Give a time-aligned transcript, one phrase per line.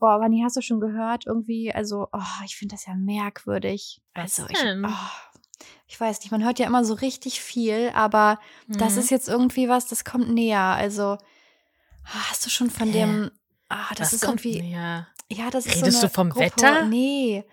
[0.00, 1.26] Boah, Vanni, hast du schon gehört?
[1.26, 4.00] Irgendwie, also, oh, ich finde das ja merkwürdig.
[4.14, 4.88] Also, ich, oh,
[5.86, 8.98] ich weiß nicht, man hört ja immer so richtig viel, aber das Mhm.
[9.00, 10.58] ist jetzt irgendwie was, das kommt näher.
[10.60, 11.18] Also,
[12.04, 12.92] ah, hast du schon von Hä?
[12.92, 13.30] dem,
[13.68, 15.06] ah, das ist irgendwie, näher?
[15.30, 16.84] ja, das ist so Redest eine du vom Gruppe, Wetter?
[16.86, 17.44] Nee,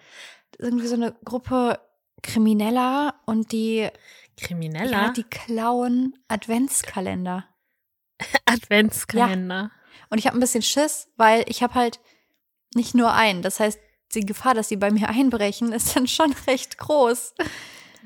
[0.58, 1.80] irgendwie so eine Gruppe
[2.24, 3.90] Krimineller und die,
[4.38, 4.92] Krimineller?
[4.92, 7.46] ja, die klauen Adventskalender.
[8.46, 9.72] Adventskalender.
[10.10, 12.00] Und ich habe ein bisschen Schiss, weil ich habe halt
[12.78, 13.42] nicht nur einen.
[13.42, 13.78] Das heißt,
[14.16, 17.34] die Gefahr, dass sie bei mir einbrechen, ist dann schon recht groß.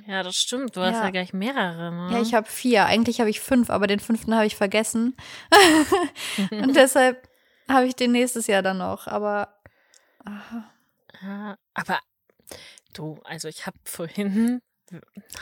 [0.08, 0.24] Ja.
[0.24, 0.76] das stimmt.
[0.76, 1.04] Du hast Ja.
[1.06, 1.92] ja gleich mehrere.
[1.92, 2.10] Ne?
[2.14, 2.86] Ja, ich habe vier.
[2.88, 5.16] Eigentlich habe ich fünf, aber den fünften habe ich vergessen.
[6.52, 7.30] Und deshalb
[7.70, 9.06] habe ich den nächstes Jahr dann noch.
[9.08, 9.60] Aber
[10.26, 10.72] aha.
[11.22, 12.00] Ja, aber
[12.96, 14.62] du, also ich habe vorhin,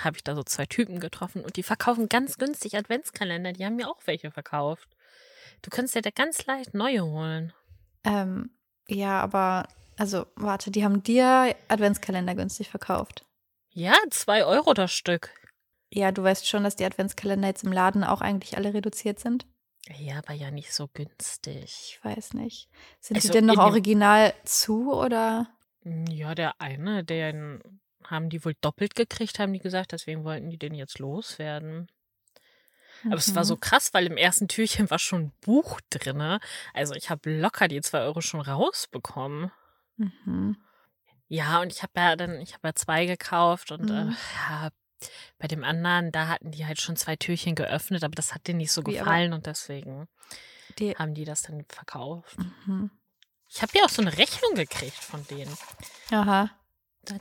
[0.03, 3.53] habe ich da so zwei Typen getroffen und die verkaufen ganz günstig Adventskalender.
[3.53, 4.89] Die haben mir auch welche verkauft.
[5.61, 7.53] Du kannst dir da ganz leicht neue holen.
[8.03, 8.52] ähm,
[8.89, 9.67] ja, aber
[9.98, 13.25] also warte, die haben dir Adventskalender günstig verkauft.
[13.73, 15.33] Ja, zwei Euro das Stück.
[15.91, 19.45] Ja, du weißt schon, dass die Adventskalender jetzt im Laden auch eigentlich alle reduziert sind.
[19.97, 21.63] Ja, aber ja nicht so günstig.
[21.63, 22.69] Ich weiß nicht.
[23.00, 25.47] Sind Also die denn noch original zu oder?
[25.83, 27.61] Ja, der eine, den
[28.03, 31.88] haben die wohl doppelt gekriegt, haben die gesagt, deswegen wollten die den jetzt loswerden.
[33.05, 33.59] Aber es war so Mhm.
[33.61, 36.39] krass, weil im ersten Türchen war schon ein Buch drinne.
[36.73, 39.52] Also ich habe locker die zwei Euro schon rausbekommen.
[39.97, 40.58] Mhm.
[41.28, 44.09] Ja, und ich habe ja dann, ich habe ja zwei gekauft und Mhm.
[44.11, 44.69] äh, ja,
[45.38, 48.58] bei dem anderen, da hatten die halt schon zwei Türchen geöffnet, aber das hat denen
[48.58, 50.08] nicht so Wie, gefallen und deswegen
[50.78, 52.38] Die, haben die das dann verkauft.
[52.66, 52.91] mhm.
[53.47, 55.56] Ich habe ja auch so eine Rechnung gekriegt von denen.
[56.11, 56.50] Aha.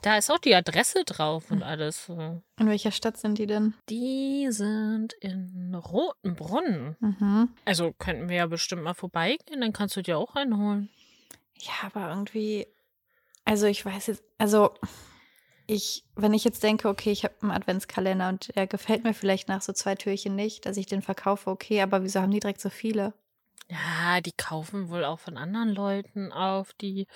[0.03, 2.09] Da, ist auch die Adresse drauf und alles.
[2.09, 3.75] In welcher Stadt sind die denn?
[3.89, 6.97] Die sind in Rotenbrunn.
[7.01, 7.51] Mhm.
[7.65, 10.89] Also könnten wir ja bestimmt mal vorbeigehen, dann kannst du dir auch einen holen.
[11.61, 12.67] Ja, aber irgendwie,
[13.45, 14.75] also ich weiß jetzt, also
[15.67, 19.49] ich, wenn ich jetzt denke, okay, ich habe einen Adventskalender und der gefällt mir vielleicht
[19.49, 22.61] nach so zwei Türchen nicht, dass ich den verkaufe, okay, aber wieso haben die direkt
[22.61, 23.13] so viele?
[23.71, 27.07] Ja, die kaufen wohl auch von anderen Leuten auf, die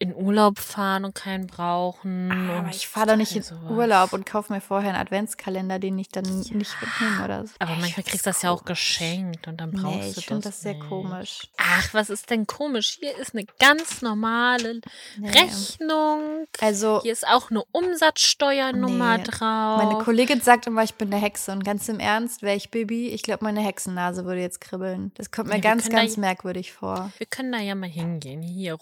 [0.00, 2.30] in Urlaub fahren und keinen brauchen.
[2.30, 3.70] Aber und ich fahre doch nicht in sowas.
[3.70, 7.54] Urlaub und kaufe mir vorher einen Adventskalender, den ich dann nicht mitnehme oder so.
[7.58, 10.26] Aber Ich manchmal kriegst du das ja auch geschenkt und dann brauchst Nee, du ich
[10.26, 10.88] finde das das sehr nicht.
[10.88, 11.48] komisch.
[11.56, 12.98] Ach, was ist denn komisch?
[13.00, 14.80] Hier ist eine ganz normale
[15.16, 15.30] Nee.
[15.30, 16.46] Rechnung.
[16.60, 19.82] Also, Hier ist auch eine Umsatzsteuernummer Nee, drauf.
[19.82, 21.52] meine Kollegin sagt immer, ich bin eine Hexe.
[21.52, 25.12] Und ganz im Ernst, wäre ich Bibi, ich glaube, meine Hexennase würde jetzt kribbeln.
[25.16, 27.10] Das kommt mir Ja, ganz, ganz merkwürdig vor.
[27.18, 28.42] Wir können da ja mal hingehen.
[28.42, 28.76] Hier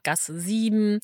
[0.00, 1.00] Mauergasse 7.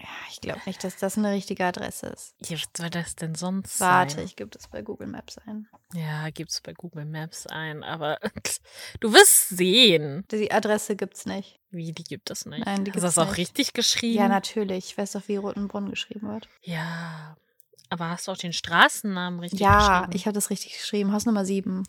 [0.00, 2.36] Ja, ich glaube nicht, dass das eine richtige Adresse ist.
[2.46, 4.24] Hier, was soll das denn sonst Warte, sein?
[4.26, 5.66] ich gebe das bei Google Maps ein.
[5.92, 8.18] Ja, gibt's bei Google Maps ein, aber
[9.00, 10.24] du wirst sehen.
[10.30, 11.58] Die Adresse gibt's nicht.
[11.70, 12.64] Wie, die gibt es nicht.
[12.64, 13.38] Nein, die Hast du gibt's das auch nicht.
[13.38, 14.18] richtig geschrieben?
[14.18, 14.86] Ja, natürlich.
[14.90, 16.48] Ich weiß doch, wie Rotenbrunn geschrieben wird.
[16.62, 17.36] Ja.
[17.90, 20.12] Aber hast du auch den Straßennamen richtig ja, geschrieben?
[20.16, 21.12] ich habe das richtig geschrieben.
[21.12, 21.82] Haus Nummer 7.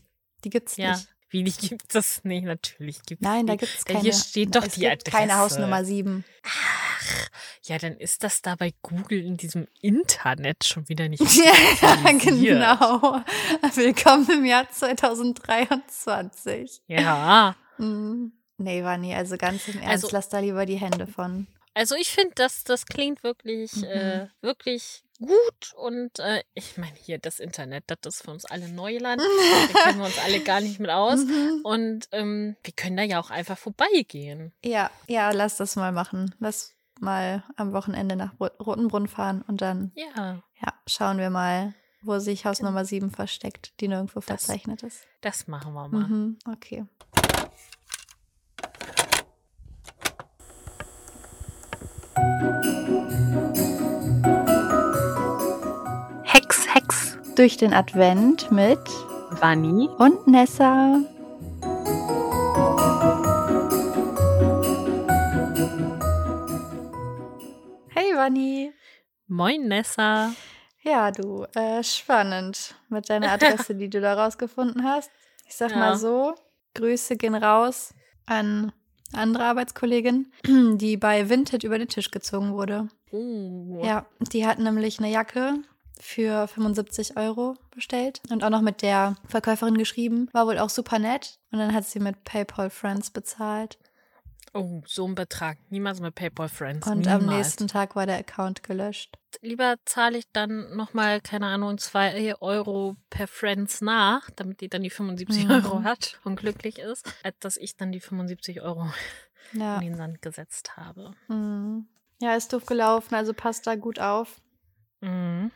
[0.44, 0.94] Die gibt's Ja.
[0.96, 1.08] nicht.
[1.32, 2.44] Wie, die gibt es nicht?
[2.46, 3.60] Natürlich gibt es Nein, da die.
[3.60, 4.02] gibt's Ja, keine.
[4.02, 5.16] Hier steht doch es die gibt Adresse.
[5.18, 6.26] keine Hausnummer 7.
[6.44, 7.30] Ach,
[7.64, 11.54] ja, dann ist das da bei Google in diesem Internet schon wieder nicht Ja,
[12.14, 13.22] genau.
[13.76, 16.82] Willkommen im Jahr 2023.
[16.88, 17.56] Ja.
[17.78, 18.32] Mhm.
[18.58, 19.14] Nee, war nie.
[19.14, 21.46] Also ganz im Ernst, Also- lass da lieber die Hände von.
[21.76, 23.84] Also ich finde, das, das klingt wirklich, Mhm.
[23.86, 25.74] äh, wirklich gut.
[25.76, 29.22] Und äh, ich meine, hier das Internet, das ist für uns alle Neuland.
[29.74, 31.20] Da kennen wir uns alle gar nicht mit aus.
[31.26, 31.62] Mhm.
[31.64, 34.54] Und ähm, wir können da ja auch einfach vorbeigehen.
[34.64, 36.34] Ja, ja, lass das mal machen.
[36.40, 41.74] Lass mal am Wochenende nach Ro- Rotenbrunn fahren und dann, Ja, ja, schauen wir mal,
[42.02, 45.06] wo sich Haus Nummer 7 versteckt, die nirgendwo Das- verzeichnet ist.
[45.22, 46.08] das machen wir mal.
[46.08, 46.86] Mhm, okay.
[57.40, 58.82] Durch den Advent mit
[59.40, 59.88] Vanni.
[59.98, 61.00] und Nessa.
[67.90, 68.72] Hey Vanni.
[69.28, 70.34] Moin, Nessa.
[70.82, 75.12] Ja, du, äh, spannend mit deiner Adresse, die du da rausgefunden hast.
[75.48, 75.78] Ich sag Ja.
[75.78, 76.36] mal so,
[76.76, 77.94] Grüße gehen raus
[78.26, 78.72] an
[79.14, 82.88] andere Arbeitskollegin, die bei Vinted über den Tisch gezogen wurde.
[83.12, 85.56] Uh, Ja, die hat nämlich eine Jacke
[86.00, 90.30] für 75 Euro bestellt und auch noch mit der Verkäuferin geschrieben.
[90.34, 91.38] War wohl auch super nett.
[91.52, 93.78] Und dann hat sie mit PayPal Friends bezahlt.
[94.54, 95.58] Oh, so ein Betrag.
[95.70, 96.88] Niemals mit PayPal Friends.
[96.88, 97.22] Und Niemals.
[97.24, 99.16] am nächsten Tag war der Account gelöscht.
[99.42, 104.82] Lieber zahle ich dann nochmal, keine Ahnung, zwei Euro per Friends nach, damit die dann
[104.82, 105.52] die 75 Mhm.
[105.52, 108.88] Euro hat und glücklich ist, als dass ich dann die 75 Euro
[109.54, 109.76] Ja.
[109.76, 111.12] in den Sand gesetzt habe.
[111.28, 111.88] Mhm.
[112.20, 114.42] Ja, ist doof gelaufen, also passt da gut auf.
[115.02, 115.52] Mhm.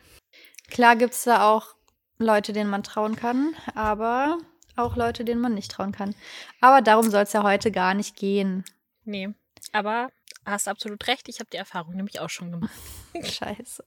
[0.70, 1.74] Klar gibt es da auch
[2.18, 4.38] Leute, denen man trauen kann, aber
[4.76, 6.14] auch Leute, denen man nicht trauen kann.
[6.60, 8.64] Aber darum soll es ja heute gar nicht gehen.
[9.04, 9.30] Nee,
[9.72, 10.08] aber
[10.46, 11.28] hast absolut recht.
[11.28, 12.72] Ich habe die Erfahrung nämlich auch schon gemacht.
[13.22, 13.84] Scheiße.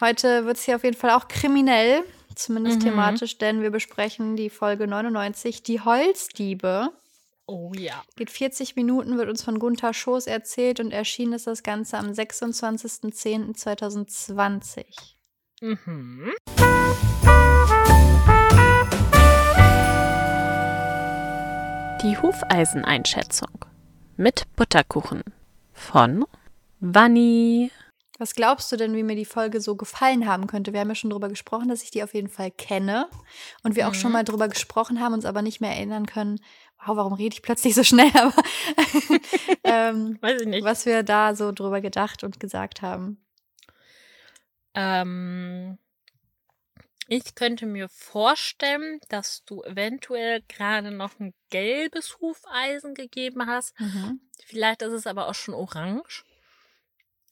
[0.00, 2.02] Heute wird es hier auf jeden Fall auch kriminell,
[2.34, 2.82] zumindest Mhm.
[2.84, 6.90] thematisch, denn wir besprechen die Folge 99, die Holzdiebe.
[7.50, 8.04] Oh ja.
[8.16, 12.08] Geht 40 Minuten, wird uns von Gunther Schoß erzählt und erschienen ist das Ganze am
[12.10, 14.84] 26.10.2020.
[15.62, 16.30] Mhm.
[22.02, 23.50] Die Hufeiseneinschätzung
[24.16, 25.22] mit Butterkuchen
[25.72, 26.24] von
[26.80, 27.72] Vanni.
[28.20, 30.72] Was glaubst du denn, wie mir die Folge so gefallen haben könnte?
[30.72, 33.08] Wir haben ja schon darüber gesprochen, dass ich die auf jeden Fall kenne
[33.62, 34.14] und wir auch schon Mhm.
[34.14, 36.40] mal darüber gesprochen haben, uns aber nicht mehr erinnern können.
[36.84, 38.10] Wow, warum rede ich plötzlich so schnell?
[38.14, 38.42] Aber
[39.64, 40.64] ähm, Weiß ich nicht.
[40.64, 43.24] was wir da so drüber gedacht und gesagt haben.
[44.74, 45.78] Ähm,
[47.08, 53.74] ich könnte mir vorstellen, dass du eventuell gerade noch ein gelbes Hufeisen gegeben hast.
[54.44, 56.24] Vielleicht ist es aber auch schon orange,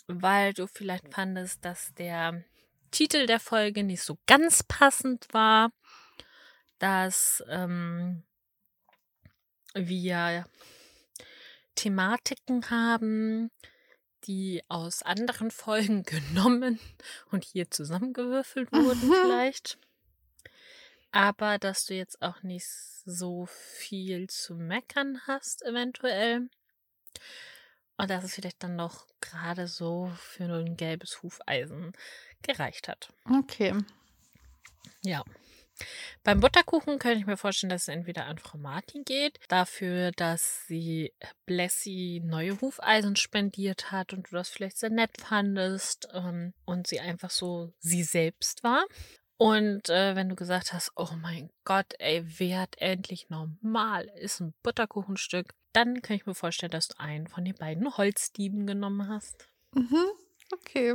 [0.07, 2.43] weil du vielleicht fandest, dass der
[2.91, 5.71] Titel der Folge nicht so ganz passend war,
[6.79, 8.23] dass ähm,
[9.77, 10.47] wir
[11.75, 13.51] Thematiken haben,
[14.25, 16.81] die aus anderen Folgen genommen
[17.31, 19.15] und hier zusammengewürfelt wurden Mhm.
[19.23, 19.79] vielleicht.
[21.13, 22.67] Aber dass du jetzt auch nicht
[23.05, 26.49] so viel zu meckern hast, eventuell.
[27.97, 31.93] Und dass es vielleicht dann noch gerade so für ein gelbes Hufeisen
[32.43, 33.11] gereicht hat.
[33.25, 33.75] Okay.
[35.03, 35.25] Ja.
[36.27, 40.67] Beim Butterkuchen könnte ich mir vorstellen, dass es entweder an Frau Martin geht, dafür, dass
[40.67, 41.13] sie
[41.47, 46.99] Blessy neue Hufeisen spendiert hat und du das vielleicht sehr nett fandest ähm, und sie
[46.99, 48.85] einfach so sie selbst war.
[49.37, 54.53] Und äh, wenn du gesagt hast, oh mein Gott, ey, wert endlich normal ist ein
[54.65, 59.47] Butterkuchenstück, dann kann ich mir vorstellen, dass du einen von den beiden Holzdieben genommen hast.
[59.77, 60.07] Mhm.
[60.53, 60.95] Okay.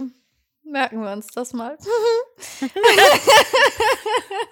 [0.71, 1.77] Merken wir uns das mal.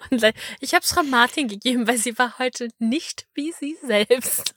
[0.60, 4.56] Ich habe es Frau Martin gegeben, weil sie war heute nicht wie sie selbst.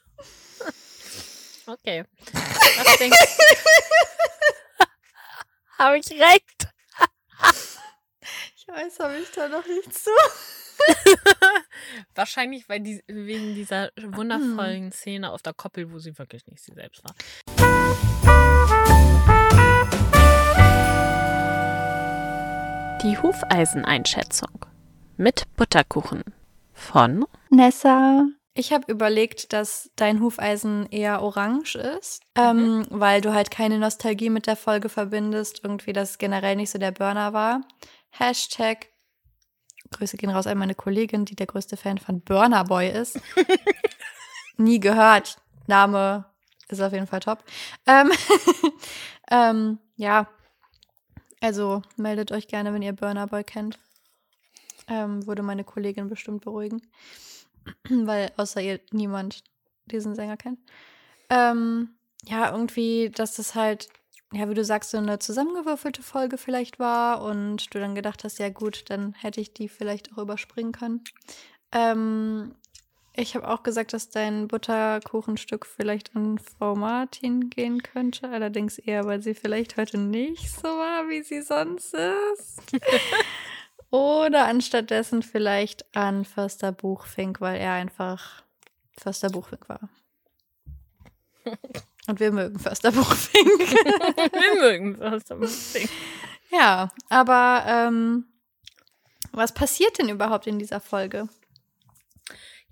[1.66, 2.04] Okay.
[2.32, 3.18] Was denkst?
[5.78, 6.68] Habe ich recht?
[8.56, 10.10] Ich äußere mich da noch nicht zu.
[12.14, 16.72] Wahrscheinlich weil die, wegen dieser wundervollen Szene auf der Koppel, wo sie wirklich nicht sie
[16.72, 17.14] selbst war.
[23.02, 24.64] Die Hufeiseneinschätzung
[25.16, 26.22] mit Butterkuchen
[26.72, 28.26] von Nessa.
[28.54, 34.30] Ich habe überlegt, dass dein Hufeisen eher orange ist, ähm, weil du halt keine Nostalgie
[34.30, 35.62] mit der Folge verbindest.
[35.64, 37.62] Irgendwie, dass generell nicht so der Burner war.
[38.10, 38.86] Hashtag.
[39.90, 43.18] Grüße gehen raus an meine Kollegin, die der größte Fan von Burner Boy ist.
[44.56, 45.38] Nie gehört.
[45.66, 46.26] Name
[46.68, 47.42] ist auf jeden Fall top.
[47.84, 48.12] Ähm,
[49.30, 50.28] ähm, ja.
[51.42, 53.78] Also meldet euch gerne, wenn ihr Burner Boy kennt.
[54.88, 56.80] Ähm, würde meine Kollegin bestimmt beruhigen.
[57.88, 59.42] Weil außer ihr niemand
[59.86, 60.60] diesen Sänger kennt.
[61.30, 61.90] Ähm,
[62.24, 63.88] ja, irgendwie, dass das halt,
[64.32, 68.38] ja, wie du sagst, so eine zusammengewürfelte Folge vielleicht war und du dann gedacht hast,
[68.38, 71.02] ja gut, dann hätte ich die vielleicht auch überspringen können.
[71.72, 72.54] Ähm,
[73.14, 78.28] ich habe auch gesagt, dass dein Butterkuchenstück vielleicht an Frau Martin gehen könnte.
[78.30, 82.62] Allerdings eher, weil sie vielleicht heute nicht so war, wie sie sonst ist.
[83.90, 88.42] Oder anstattdessen vielleicht an Förster Buchfink, weil er einfach
[88.98, 89.90] Förster Buchfink war.
[92.08, 93.60] Und wir mögen Förster Buchfink.
[93.60, 95.88] Wir mögen aber deswegen.
[96.50, 98.24] ja, aber ähm,
[99.30, 101.28] was passiert denn überhaupt in dieser Folge?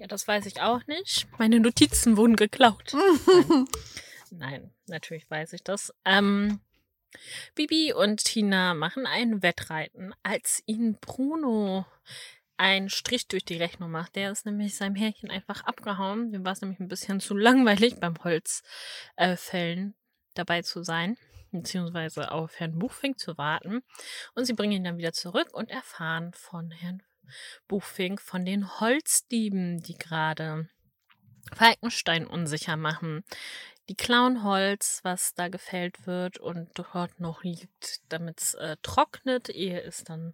[0.00, 1.28] Ja, das weiß ich auch nicht.
[1.38, 2.94] Meine Notizen wurden geklaut.
[2.94, 3.66] Nein.
[4.30, 5.92] Nein, natürlich weiß ich das.
[6.06, 6.60] Ähm,
[7.54, 11.84] Bibi und Tina machen ein Wettreiten, als ihnen Bruno
[12.56, 14.16] einen Strich durch die Rechnung macht.
[14.16, 16.32] Der ist nämlich seinem Härchen einfach abgehauen.
[16.32, 19.94] Dem war es nämlich ein bisschen zu langweilig beim Holzfällen äh,
[20.32, 21.18] dabei zu sein,
[21.52, 23.82] beziehungsweise auf Herrn Buchfink zu warten.
[24.34, 27.02] Und sie bringen ihn dann wieder zurück und erfahren von Herrn
[27.68, 30.68] Buchfink von den Holzdieben, die gerade
[31.54, 33.24] Falkenstein unsicher machen.
[33.88, 39.48] Die klauen Holz, was da gefällt wird und dort noch liegt, damit es äh, trocknet,
[39.48, 40.32] ehe es dann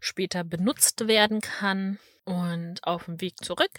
[0.00, 1.98] später benutzt werden kann.
[2.24, 3.70] Und auf dem Weg zurück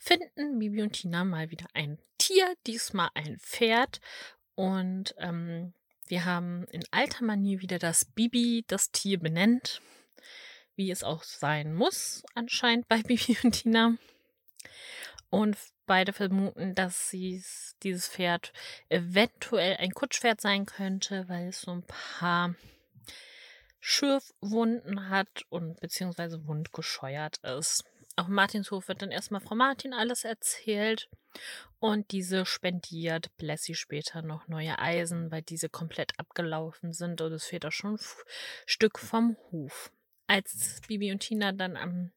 [0.00, 4.00] finden Bibi und Tina mal wieder ein Tier, diesmal ein Pferd.
[4.54, 5.74] Und ähm,
[6.06, 9.80] wir haben in alter Manier wieder das Bibi das Tier benennt,
[10.80, 13.96] wie es auch sein muss, anscheinend bei Bibi und Tina.
[15.28, 18.54] Und beide vermuten, dass dieses Pferd
[18.88, 22.54] eventuell ein Kutschpferd sein könnte, weil es so ein paar
[23.78, 27.84] Schürfwunden hat und beziehungsweise wundgescheuert ist.
[28.16, 31.10] Auf Martinshof wird dann erstmal Frau Martin alles erzählt
[31.78, 37.44] und diese spendiert Blessy später noch neue Eisen, weil diese komplett abgelaufen sind und es
[37.44, 38.00] fehlt auch schon ein
[38.64, 39.92] Stück vom Hof.
[40.30, 42.12] Als Bibi und Tina dann am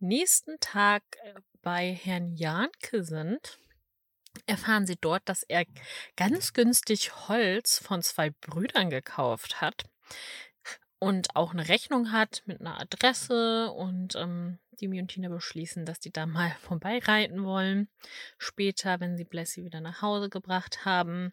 [0.00, 3.58] nächsten Tag äh, bei Herrn Janke sind,
[4.44, 5.64] erfahren sie dort, dass er
[6.14, 9.86] ganz günstig Holz von zwei Brüdern gekauft hat
[10.98, 16.00] und auch eine Rechnung hat mit einer Adresse und ähm, Dimi und Tina beschließen, dass
[16.00, 17.88] die da mal vorbeireiten wollen.
[18.36, 21.32] Später, wenn sie Blessy wieder nach Hause gebracht haben,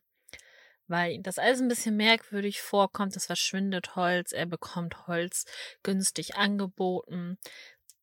[0.88, 3.16] weil das alles ein bisschen merkwürdig vorkommt.
[3.16, 5.46] Es verschwindet Holz, er bekommt Holz
[5.84, 7.38] günstig angeboten.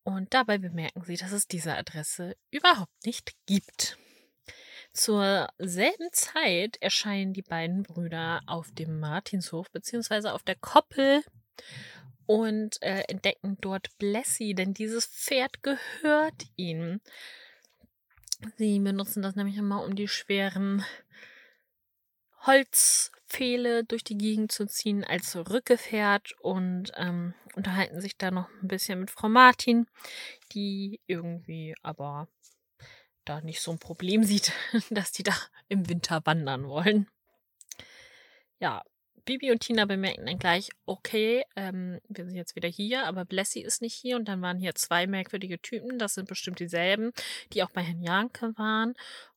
[0.03, 3.97] Und dabei bemerken sie, dass es diese Adresse überhaupt nicht gibt.
[4.91, 11.23] Zur selben Zeit erscheinen die beiden Brüder auf dem Martinshof beziehungsweise auf der Koppel
[12.25, 17.01] und äh, entdecken dort Blessy, denn dieses Pferd gehört ihnen.
[18.57, 20.83] Sie benutzen das nämlich immer, um die schweren
[22.45, 28.67] Holzpfähle durch die Gegend zu ziehen als Rückgefährt und ähm, unterhalten sich da noch ein
[28.67, 29.87] bisschen mit Frau Martin,
[30.51, 32.27] die irgendwie aber
[33.25, 34.51] da nicht so ein Problem sieht,
[34.89, 35.33] dass die da
[35.69, 37.07] im Winter wandern wollen.
[38.59, 38.83] Ja,
[39.25, 43.61] Bibi und Tina bemerken dann gleich, okay, ähm, wir sind jetzt wieder hier, aber Blessy
[43.61, 47.13] ist nicht hier und dann waren hier zwei merkwürdige Typen, das sind bestimmt dieselben,
[47.53, 48.95] die auch bei Herrn Janke waren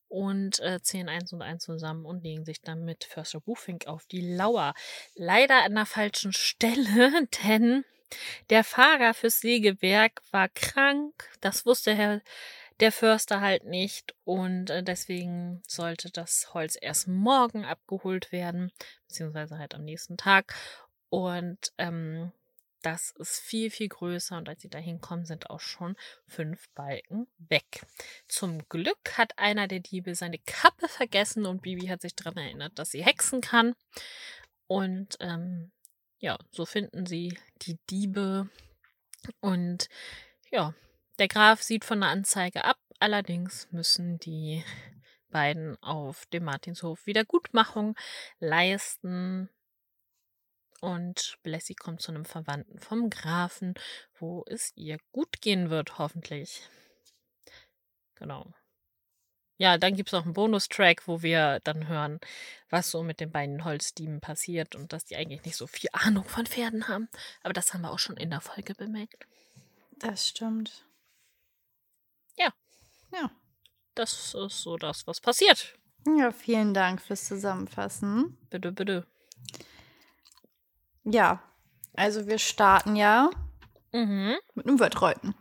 [0.08, 4.06] und äh, zählen eins und eins zusammen und legen sich dann mit Förster Bufink auf
[4.06, 4.74] die Lauer.
[5.14, 7.84] Leider an der falschen Stelle, denn
[8.50, 11.28] der Fahrer fürs Sägewerk war krank.
[11.40, 12.20] Das wusste Herr
[12.80, 18.70] der Förster halt nicht und äh, deswegen sollte das Holz erst morgen abgeholt werden,
[19.08, 20.54] beziehungsweise halt am nächsten Tag.
[21.08, 22.32] Und ähm,
[22.86, 25.96] das ist viel, viel größer und als sie da hinkommen, sind auch schon
[26.28, 27.84] fünf Balken weg.
[28.28, 32.78] Zum Glück hat einer der Diebe seine Kappe vergessen und Bibi hat sich daran erinnert,
[32.78, 33.74] dass sie hexen kann.
[34.68, 35.72] Und ähm,
[36.18, 38.48] ja, so finden sie die Diebe.
[39.40, 39.88] Und
[40.52, 40.72] ja,
[41.18, 44.64] der Graf sieht von der Anzeige ab, allerdings müssen die
[45.30, 47.96] beiden auf dem Martinshof Wiedergutmachung
[48.38, 49.50] leisten.
[50.80, 53.74] Und Blessy kommt zu einem Verwandten vom Grafen,
[54.18, 56.68] wo es ihr gut gehen wird, hoffentlich.
[58.14, 58.52] Genau.
[59.58, 62.20] Ja, dann gibt es noch einen Bonustrack, wo wir dann hören,
[62.68, 66.24] was so mit den beiden Holzdieben passiert und dass die eigentlich nicht so viel Ahnung
[66.24, 67.08] von Pferden haben.
[67.42, 69.26] Aber das haben wir auch schon in der Folge bemerkt.
[69.92, 70.84] Das stimmt.
[72.36, 72.52] Ja.
[73.12, 73.30] Ja.
[73.94, 75.78] Das ist so das, was passiert.
[76.18, 78.36] Ja, vielen Dank fürs Zusammenfassen.
[78.50, 79.06] Bitte, bitte.
[81.08, 81.40] Ja,
[81.94, 83.30] also wir starten ja
[83.92, 84.36] Mhm.
[84.54, 85.34] mit einem Wettreiten.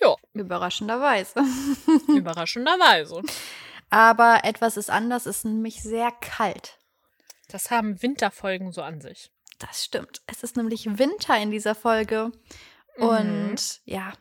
[0.00, 0.14] Ja.
[0.32, 1.40] Überraschenderweise.
[2.08, 3.22] Überraschenderweise.
[3.90, 6.78] Aber etwas ist anders, es ist nämlich sehr kalt.
[7.48, 9.30] Das haben Winterfolgen so an sich.
[9.58, 10.22] Das stimmt.
[10.26, 12.30] Es ist nämlich Winter in dieser Folge.
[12.98, 13.56] Und Mhm.
[13.84, 14.12] ja.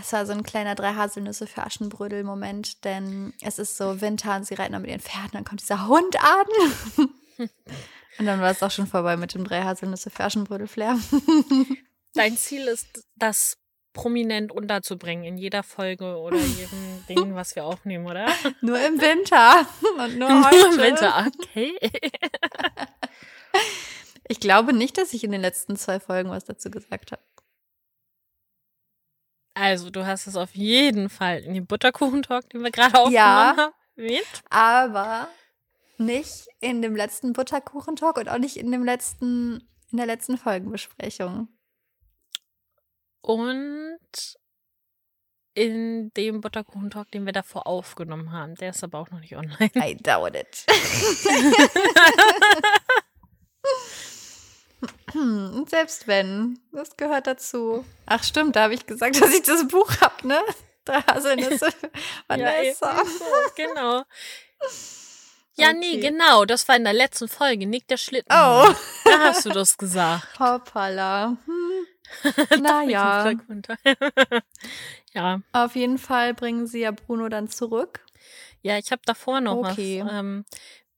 [0.00, 4.46] Es war so ein kleiner drei Haselnüsse für Aschenbrödel-Moment, denn es ist so Winter und
[4.46, 6.46] sie reiten dann mit ihren Pferden, dann kommt dieser Hund an.
[8.18, 10.98] und dann war es auch schon vorbei mit dem drei Haselnüsse für Aschenbrödel-Flair.
[12.14, 13.56] Dein Ziel ist, das
[13.92, 18.26] prominent unterzubringen in jeder Folge oder jedem Ding, was wir aufnehmen, oder?
[18.60, 19.66] nur im Winter
[19.98, 20.56] und nur heute.
[20.56, 21.78] Im Winter, okay.
[24.28, 27.22] Ich glaube nicht, dass ich in den letzten zwei Folgen was dazu gesagt habe.
[29.54, 33.54] Also, du hast es auf jeden Fall in dem Butterkuchentalk, den wir gerade aufgenommen Ja.
[33.56, 34.42] haben, erwähnt.
[34.50, 35.28] aber
[35.96, 41.48] nicht in dem letzten Butterkuchentalk und auch nicht in dem letzten in der letzten Folgenbesprechung.
[43.20, 44.00] Und
[45.54, 48.56] in dem Butterkuchentalk, den wir davor aufgenommen haben.
[48.56, 49.70] Der ist aber auch noch nicht online.
[49.76, 50.66] I doubt it.
[55.14, 57.84] Und selbst wenn, das gehört dazu.
[58.06, 60.40] Ach stimmt, da habe ich gesagt, dass ich das Buch habe, ne?
[60.84, 61.68] Drei Haselnüsse.
[62.28, 63.00] Vanessa.
[63.00, 63.24] eben so,
[63.56, 64.02] genau.
[65.56, 66.00] Ja, nee, Okay.
[66.00, 66.44] genau.
[66.44, 67.66] Das war in der letzten Folge.
[67.66, 68.30] Nick der Schlitten.
[68.32, 68.68] Oh,
[69.04, 70.38] Da hast du das gesagt.
[70.38, 71.36] hoppala.
[71.46, 72.60] Hm.
[72.62, 73.32] Naja.
[75.14, 75.40] Ja.
[75.52, 78.00] Auf jeden Fall bringen sie ja Bruno dann zurück.
[78.62, 80.02] Ja, ich habe davor noch Okay.
[80.04, 80.12] was.
[80.12, 80.44] Ähm,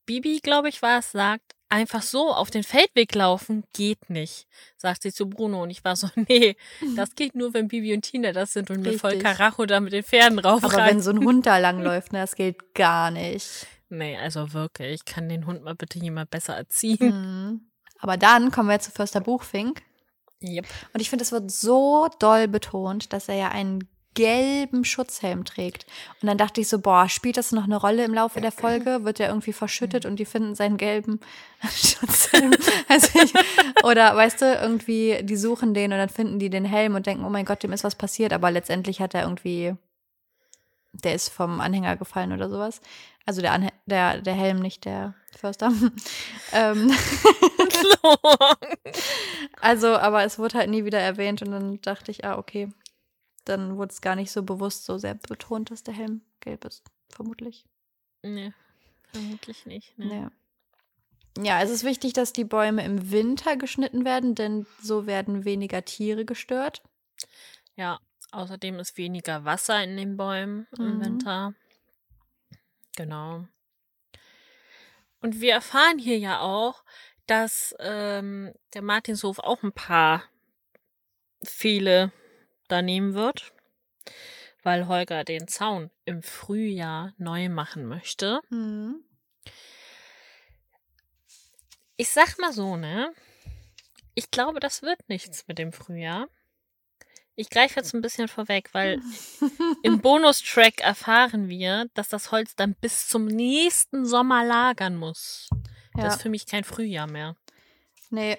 [0.07, 4.47] Bibi, glaube ich, war es, sagt, einfach so auf den Feldweg laufen geht nicht,
[4.77, 5.63] sagt sie zu Bruno.
[5.63, 6.57] Und ich war so, nee,
[6.97, 9.37] das geht nur, wenn Bibi und Tina das sind und mir voll Richtig.
[9.37, 12.75] Karacho da mit den Pferden Aber wenn so ein Hund da langläuft, ne, das geht
[12.75, 13.67] gar nicht.
[13.89, 16.99] Nee, also wirklich, kann den Hund mal bitte jemand besser erziehen.
[16.99, 17.61] Mhm.
[17.99, 19.83] Aber dann kommen wir zu Förster Buchfink.
[20.43, 20.67] Yep.
[20.93, 25.87] Und ich finde, es wird so doll betont, dass er ja einen gelben Schutzhelm trägt.
[26.21, 28.99] Und dann dachte ich so, boah, spielt das noch eine Rolle im Laufe der Folge?
[29.05, 31.21] Wird er irgendwie verschüttet und die finden seinen gelben
[31.63, 32.53] Schutzhelm?
[32.89, 33.33] Also ich,
[33.85, 37.25] oder weißt du, irgendwie, die suchen den und dann finden die den Helm und denken,
[37.25, 38.33] oh mein Gott, dem ist was passiert.
[38.33, 39.75] Aber letztendlich hat er irgendwie,
[40.93, 42.81] der ist vom Anhänger gefallen oder sowas.
[43.27, 45.71] Also der, Anhä der, der Helm, nicht der Förster.
[46.53, 46.91] ähm,
[49.61, 52.69] also, aber es wurde halt nie wieder erwähnt und dann dachte ich, ah, okay.
[53.47, 56.85] Dann wurde es gar nicht so bewusst so sehr betont, dass der Helm gelb ist.
[57.09, 57.65] Vermutlich.
[58.23, 58.53] nee,
[59.13, 59.99] vermutlich nicht.
[59.99, 60.31] Ne.
[61.37, 61.43] Ja.
[61.43, 65.85] Ja, es ist wichtig, dass die Bäume im Winter geschnitten werden, denn so werden weniger
[65.85, 66.83] Tiere gestört.
[67.77, 68.01] Ja,
[68.33, 71.05] außerdem ist weniger Wasser in den Bäumen im Mhm.
[71.05, 71.55] Winter.
[72.97, 73.47] Genau.
[75.21, 76.83] Und wir erfahren hier ja auch,
[77.27, 80.23] dass ähm, der Martinshof auch ein paar
[81.45, 82.13] Pfähle
[82.69, 83.53] da nehmen wird,
[84.63, 88.41] weil Holger den Zaun im Frühjahr neu machen möchte.
[88.51, 89.05] Mhm.
[91.97, 93.13] Ich sag mal so, ne?
[94.15, 96.29] Ich glaube, das wird nichts mit dem Frühjahr.
[97.35, 98.99] Ich greife jetzt ein bisschen vorweg, weil
[99.83, 105.49] im Bonustrack erfahren wir, dass das Holz dann bis zum nächsten Sommer lagern muss.
[105.95, 106.09] Das Ja.
[106.15, 107.37] ist für mich kein Frühjahr mehr.
[108.11, 108.39] Nee,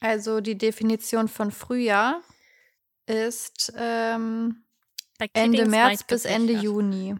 [0.00, 2.22] also die Definition von Frühjahr
[3.06, 4.64] ist ähm,
[5.32, 6.52] Ende März bis Ende.
[6.54, 7.14] Juni.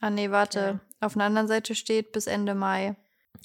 [0.00, 0.80] Ah, nee, warte.
[1.00, 2.96] Auf einer anderen Seite steht bis Ende Mai.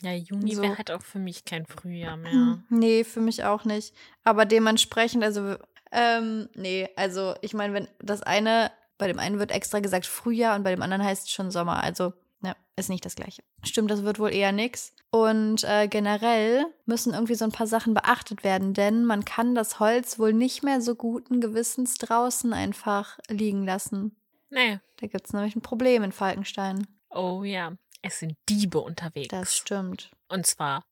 [0.01, 0.61] Ja, Juni So.
[0.61, 2.31] wäre halt auch für mich kein Frühjahr mehr.
[2.31, 3.95] Hm, Nee, für mich auch nicht.
[4.23, 5.55] Aber dementsprechend, also,
[5.91, 10.55] ähm, nee, also ich meine, wenn das eine, bei dem einen wird extra gesagt Frühjahr
[10.55, 11.83] und bei dem anderen heißt es schon Sommer.
[11.83, 13.43] Also, ja, ist nicht das gleiche.
[13.63, 14.93] Stimmt, das wird wohl eher nix.
[15.09, 19.79] Und äh, generell müssen irgendwie so ein paar Sachen beachtet werden, denn man kann das
[19.79, 24.15] Holz wohl nicht mehr so guten Gewissens draußen einfach liegen lassen.
[24.49, 24.79] Nee.
[24.97, 26.87] Da gibt es nämlich ein Problem in Falkenstein.
[27.09, 27.73] Oh ja.
[28.01, 29.29] Es sind Diebe unterwegs.
[29.29, 30.11] Das stimmt.
[30.29, 30.85] Und zwar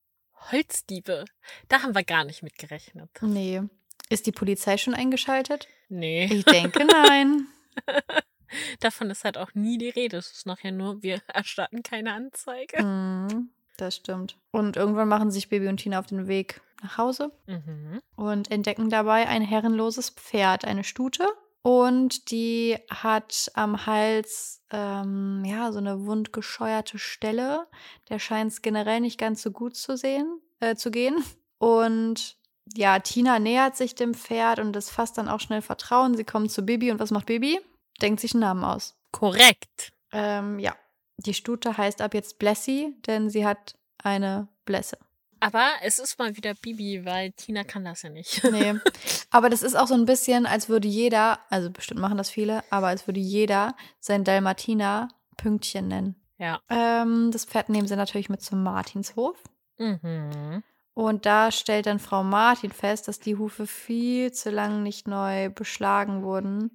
[0.52, 1.26] Holzdiebe.
[1.68, 3.10] Da haben wir gar nicht mit gerechnet.
[3.22, 3.62] Nee.
[4.10, 5.68] Ist die Polizei schon eingeschaltet?
[5.90, 6.26] Nee.
[6.26, 7.48] Ich denke nein.
[8.80, 10.18] Davon ist halt auch nie die Rede.
[10.18, 12.84] Es ist nachher nur, wir erstatten keine Anzeige.
[12.84, 14.38] Mhm, das stimmt.
[14.52, 18.00] Und irgendwann machen sich Baby und Tina auf den Weg nach Hause Mhm.
[18.16, 21.28] und entdecken dabei ein herrenloses Pferd, eine Stute.
[21.62, 27.66] Und die hat am Hals ähm, ja so eine wundgescheuerte Stelle.
[28.10, 31.24] Der scheint es generell nicht ganz so gut zu sehen, äh, zu gehen.
[31.58, 32.38] Und
[32.76, 36.16] ja, Tina nähert sich dem Pferd und das fasst dann auch schnell Vertrauen.
[36.16, 37.60] Sie kommt zu Bibi und was macht Bibi?
[38.02, 38.96] Denkt sich einen Namen aus.
[39.12, 39.94] Korrekt.
[40.12, 40.76] Ähm, ja,
[41.18, 44.98] die Stute heißt ab jetzt Blessy, denn sie hat eine Blässe.
[45.40, 48.44] Aber es ist mal wieder Bibi, weil Tina kann das ja nicht.
[48.44, 48.76] Nee.
[49.30, 52.64] aber das ist auch so ein bisschen, als würde jeder, also bestimmt machen das viele,
[52.70, 56.16] aber als würde jeder sein Dalmatiner Pünktchen nennen.
[56.38, 56.62] Ja.
[56.70, 59.38] Ähm, das Pferd nehmen sie natürlich mit zum Martinshof.
[59.78, 60.64] Mhm.
[60.94, 65.50] Und da stellt dann Frau Martin fest, dass die Hufe viel zu lang nicht neu
[65.50, 66.72] beschlagen wurden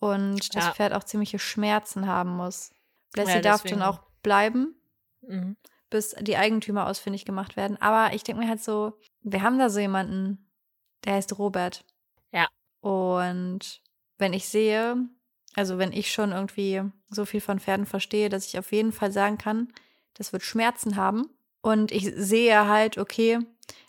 [0.00, 0.72] und das Ja.
[0.72, 2.72] Pferd auch ziemliche Schmerzen haben muss.
[3.12, 4.74] Blessy Ja, darf dann auch bleiben,
[5.22, 5.56] Mhm.
[5.90, 7.80] bis die Eigentümer ausfindig gemacht werden.
[7.80, 10.50] Aber ich denke mir halt so, wir haben da so jemanden,
[11.04, 11.84] der heißt Robert.
[12.32, 12.48] Ja.
[12.80, 13.80] Und
[14.18, 14.96] wenn ich sehe,
[15.54, 19.12] also wenn ich schon irgendwie so viel von Pferden verstehe, dass ich auf jeden Fall
[19.12, 19.72] sagen kann,
[20.14, 21.28] das wird Schmerzen haben.
[21.62, 23.38] Und ich sehe halt, okay,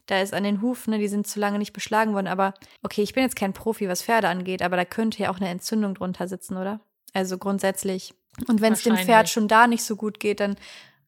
[0.07, 3.01] da ist an den Hufen, ne, die sind zu lange nicht beschlagen worden, aber okay,
[3.01, 5.95] ich bin jetzt kein Profi, was Pferde angeht, aber da könnte ja auch eine Entzündung
[5.95, 6.81] drunter sitzen, oder?
[7.13, 8.13] Also grundsätzlich.
[8.47, 10.55] Und wenn es dem Pferd schon da nicht so gut geht, dann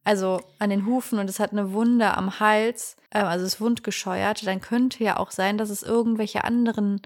[0.04, 3.62] also an den Hufen und es hat eine Wunde am Hals, ähm, also es ist
[3.62, 7.02] wundgescheuert, dann könnte ja auch sein, dass es irgendwelche anderen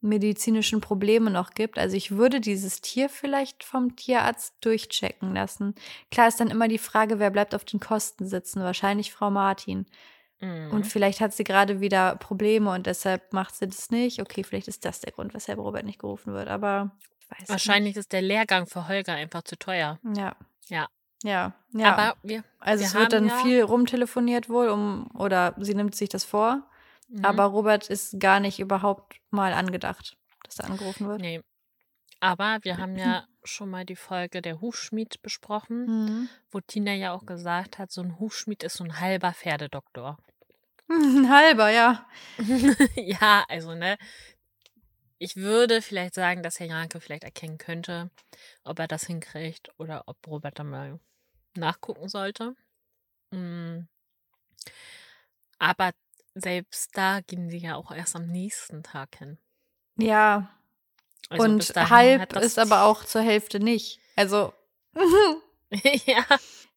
[0.00, 1.78] medizinischen Probleme noch gibt.
[1.78, 5.74] Also ich würde dieses Tier vielleicht vom Tierarzt durchchecken lassen.
[6.10, 8.62] Klar ist dann immer die Frage, wer bleibt auf den Kosten sitzen?
[8.62, 9.86] Wahrscheinlich Frau Martin.
[10.40, 10.70] Mhm.
[10.70, 14.20] Und vielleicht hat sie gerade wieder Probleme und deshalb macht sie das nicht.
[14.20, 16.90] Okay, vielleicht ist das der Grund, weshalb Robert nicht gerufen wird, aber
[17.48, 19.98] Wahrscheinlich ist der Lehrgang für Holger einfach zu teuer.
[20.02, 20.18] nicht.
[20.18, 20.36] Ja.
[20.68, 20.86] Ja.
[21.22, 21.92] Ja, ja.
[21.94, 22.44] Aber wir.
[22.60, 26.24] also wir es wird dann ja- viel rumtelefoniert wohl, um oder sie nimmt sich das
[26.24, 26.62] vor.
[27.08, 27.24] Mhm.
[27.24, 31.20] Aber Robert ist gar nicht überhaupt mal angedacht, dass er angerufen wird.
[31.22, 31.40] Nee.
[32.20, 36.28] Aber wir haben ja schon mal die Folge der Hufschmied besprochen, Mhm.
[36.50, 40.18] wo Tina ja auch gesagt hat, so ein Hufschmied ist so ein halber Pferdedoktor.
[40.88, 42.06] Ein halber, ja.
[42.94, 43.98] ja, also, ne?
[45.18, 48.10] Ich würde vielleicht sagen, dass Herr Janke vielleicht erkennen könnte,
[48.62, 51.00] ob er das hinkriegt oder ob Robert da mal
[51.56, 52.54] nachgucken sollte.
[53.32, 53.88] Mm.
[55.58, 55.92] Aber
[56.34, 59.38] selbst da gehen sie ja auch erst am nächsten Tag hin.
[59.96, 60.55] Ja.
[61.28, 63.98] Also Und halb ist aber auch zur Hälfte nicht.
[64.14, 64.52] Also.
[66.06, 66.24] ja.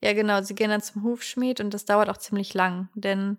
[0.02, 0.42] ja, genau.
[0.42, 3.38] Sie gehen dann zum Hufschmied und das dauert auch ziemlich lang, denn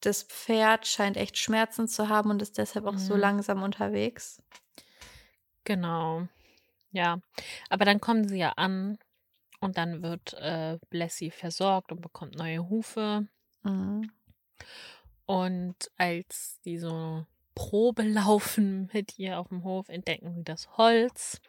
[0.00, 3.20] das Pferd scheint echt Schmerzen zu haben und ist deshalb auch so Mhm.
[3.20, 4.42] langsam unterwegs.
[5.64, 6.28] Genau.
[6.92, 7.20] Ja.
[7.68, 8.98] Aber dann kommen sie ja an
[9.60, 13.26] und dann wird äh, Blessy versorgt und bekommt neue Hufe.
[13.64, 14.10] Mhm.
[15.26, 17.26] Und als die so
[17.58, 21.40] Probe laufen mit ihr auf dem Hof, entdecken sie das Holz.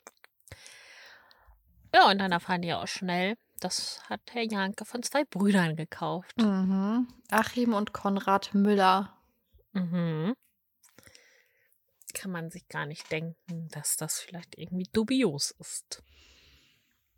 [1.94, 6.36] Ja, und dann erfahren die auch schnell, das hat Herr Janke von zwei Brüdern gekauft.
[6.38, 7.08] Mhm.
[7.30, 9.16] Achim und Konrad Müller.
[9.74, 10.34] Mhm.
[12.16, 16.02] Kann man sich gar nicht denken, dass das vielleicht irgendwie dubios ist.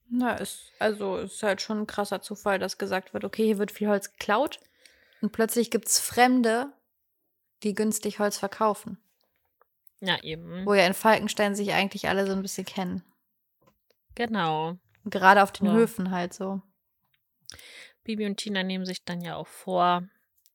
[0.09, 3.71] Na, ist, also ist halt schon ein krasser Zufall, dass gesagt wird, okay, hier wird
[3.71, 4.59] viel Holz geklaut
[5.21, 6.73] und plötzlich gibt es Fremde,
[7.63, 8.97] die günstig Holz verkaufen.
[9.99, 10.65] Ja, eben.
[10.65, 13.03] Wo ja in Falkenstein sich eigentlich alle so ein bisschen kennen.
[14.15, 14.77] Genau.
[15.05, 15.73] Gerade auf den Ja.
[15.73, 16.61] Höfen halt so.
[18.03, 20.03] Bibi und Tina nehmen sich dann ja auch vor,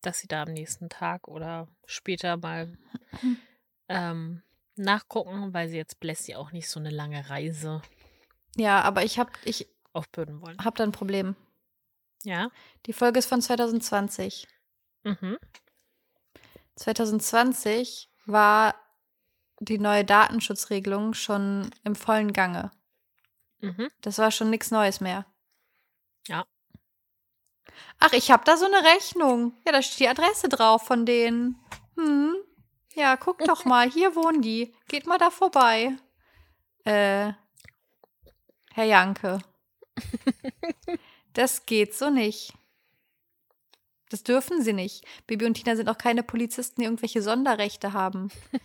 [0.03, 2.77] dass sie da am nächsten Tag oder später mal
[3.89, 4.43] ähm,
[4.75, 7.83] nachgucken, weil sie jetzt Blessy auch nicht so eine lange Reise
[8.57, 10.59] Ja, aber ich habe ich aufbürden wollen.
[10.65, 11.37] hab da ein Problem.
[12.25, 12.51] Ja.
[12.87, 14.49] Die Folge ist von 2020.
[15.05, 15.39] Mhm.
[16.77, 18.75] 2020 war
[19.61, 22.71] die neue Datenschutzregelung schon im vollen Gange.
[23.61, 23.89] Mhm.
[24.03, 25.27] Das war schon nichts Neues mehr.
[26.27, 26.47] Ja.
[27.99, 29.55] Ach, ich habe da so eine Rechnung.
[29.65, 31.59] Ja, da steht die Adresse drauf von denen.
[31.97, 32.35] Hm.
[32.95, 34.75] Ja, guck doch mal, hier wohnen die.
[34.89, 35.97] Geht mal da vorbei.
[36.85, 37.33] Äh,
[38.73, 39.39] Herr Janke.
[41.37, 42.55] Das geht so nicht.
[44.11, 45.05] Das dürfen sie nicht.
[45.27, 48.31] Bibi und Tina sind auch keine Polizisten, die irgendwelche Sonderrechte haben.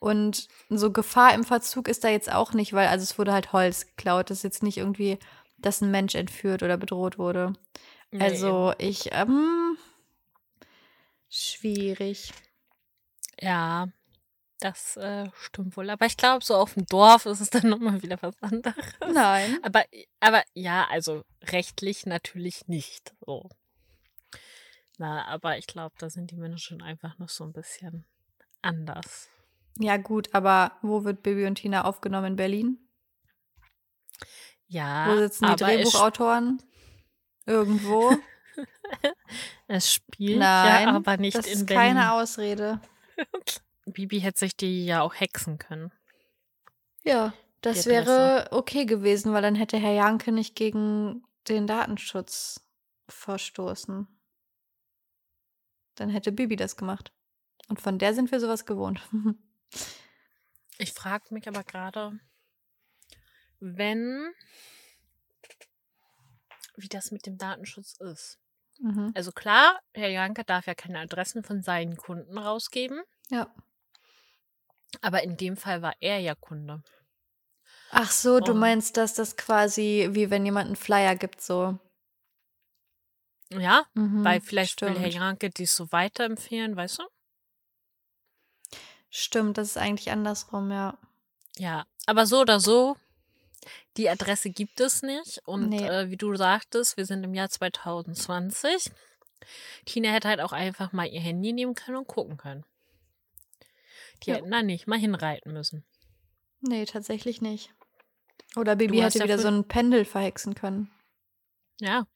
[0.00, 3.52] Und so Gefahr im Verzug ist da jetzt auch nicht, weil also es wurde halt
[3.52, 4.30] Holz geklaut.
[4.30, 5.18] Das ist jetzt nicht irgendwie,
[5.58, 7.52] dass ein Mensch entführt oder bedroht wurde.
[8.10, 9.76] Nee, Also ich, ähm,
[11.28, 12.32] schwierig.
[13.40, 13.88] Ja,
[14.58, 15.88] das äh, stimmt wohl.
[15.88, 18.84] Aber ich glaube, so auf dem Dorf ist es dann nochmal wieder was anderes.
[19.12, 19.58] Nein.
[19.62, 19.84] Aber,
[20.20, 23.14] aber ja, also rechtlich natürlich nicht.
[23.24, 23.48] So.
[25.00, 28.04] Na, aber ich glaube, da sind die Menschen einfach noch so ein bisschen
[28.60, 29.30] anders.
[29.78, 32.78] Ja, gut, aber wo wird Bibi und Tina aufgenommen in Berlin?
[34.66, 36.62] Ja, Wo sitzen die Drehbuchautoren?
[37.46, 38.14] Irgendwo?
[39.68, 41.82] es spielt Nein, ja aber nicht das in ist Berlin.
[41.82, 42.82] keine Ausrede.
[43.86, 45.92] Bibi hätte sich die ja auch hexen können.
[47.04, 47.32] Ja,
[47.62, 52.60] das wäre okay gewesen, weil dann hätte Herr Janke nicht gegen den Datenschutz
[53.08, 54.06] verstoßen.
[56.00, 57.12] Dann hätte Bibi das gemacht.
[57.68, 59.00] Und von der sind wir sowas gewohnt.
[60.78, 62.18] Ich frage mich aber gerade,
[63.60, 64.32] wenn,
[66.74, 68.38] wie das mit dem Datenschutz ist.
[68.78, 69.12] mhm.
[69.14, 73.54] Also klar, Herr Janke darf ja keine Adressen von seinen Kunden rausgeben, Ja.
[75.02, 76.82] aber in dem Fall war er ja Kunde.
[77.90, 81.78] Ach so, du meinst, dass das quasi wie wenn jemand einen Flyer gibt, so.
[83.52, 85.14] Ja, Mhm, weil vielleicht will Herr stimmt.
[85.14, 87.04] Janke dies so weiterempfehlen, weißt du?
[89.10, 90.96] Stimmt, das ist eigentlich andersrum, ja.
[91.56, 92.96] Ja, aber so oder so,
[93.96, 95.40] die Adresse gibt es nicht.
[95.46, 95.84] Und Nee.
[95.86, 98.92] äh, wie du sagtest, wir sind im Jahr 2020.
[99.84, 102.64] Tina hätte halt auch einfach mal ihr Handy nehmen können und gucken können.
[104.22, 104.36] Die Ja.
[104.36, 105.84] hätten da nicht mal hinreiten müssen.
[106.60, 107.74] Nee, tatsächlich nicht.
[108.54, 110.90] Oder Bibi hast hätte wieder so ein Pendel verhexen können.
[111.80, 112.06] Ja.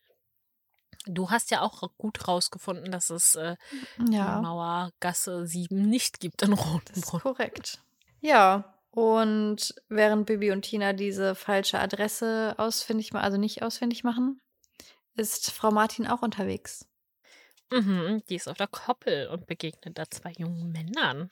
[1.06, 3.56] Du hast ja auch gut rausgefunden, dass es äh,
[3.98, 7.20] die Ja, Mauergasse 7 nicht gibt in das ist Rotenbrunn.
[7.20, 7.82] korrekt.
[8.20, 14.40] Ja, und während Bibi und Tina diese falsche Adresse ausfindig machen, also nicht ausfindig machen,
[15.16, 16.86] ist Frau Martin auch unterwegs.
[17.70, 21.30] Mhm, die ist auf der Koppel und begegnet da zwei jungen Männern.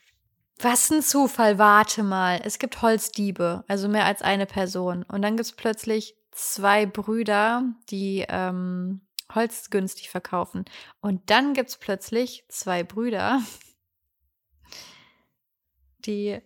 [0.60, 2.40] Was ein Zufall, warte mal.
[2.44, 5.02] Es gibt Holzdiebe, also mehr als eine Person.
[5.04, 9.00] Und dann gibt es plötzlich zwei Brüder, die ähm,
[9.34, 10.64] Holz günstig verkaufen.
[11.00, 13.40] Und dann gibt es plötzlich zwei Brüder,
[15.98, 16.40] die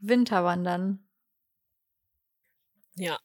[0.00, 1.06] Winter wandern.
[2.96, 3.18] Ja.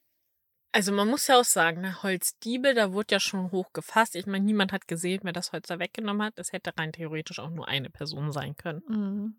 [0.71, 4.15] Also man muss ja auch sagen, ne, Holzdiebe, da wurde ja schon hoch gefasst.
[4.15, 6.37] Ich meine, niemand hat gesehen, wer das Holz da weggenommen hat.
[6.37, 8.83] Es hätte rein theoretisch auch nur eine Person sein können.
[8.87, 9.35] Mhm.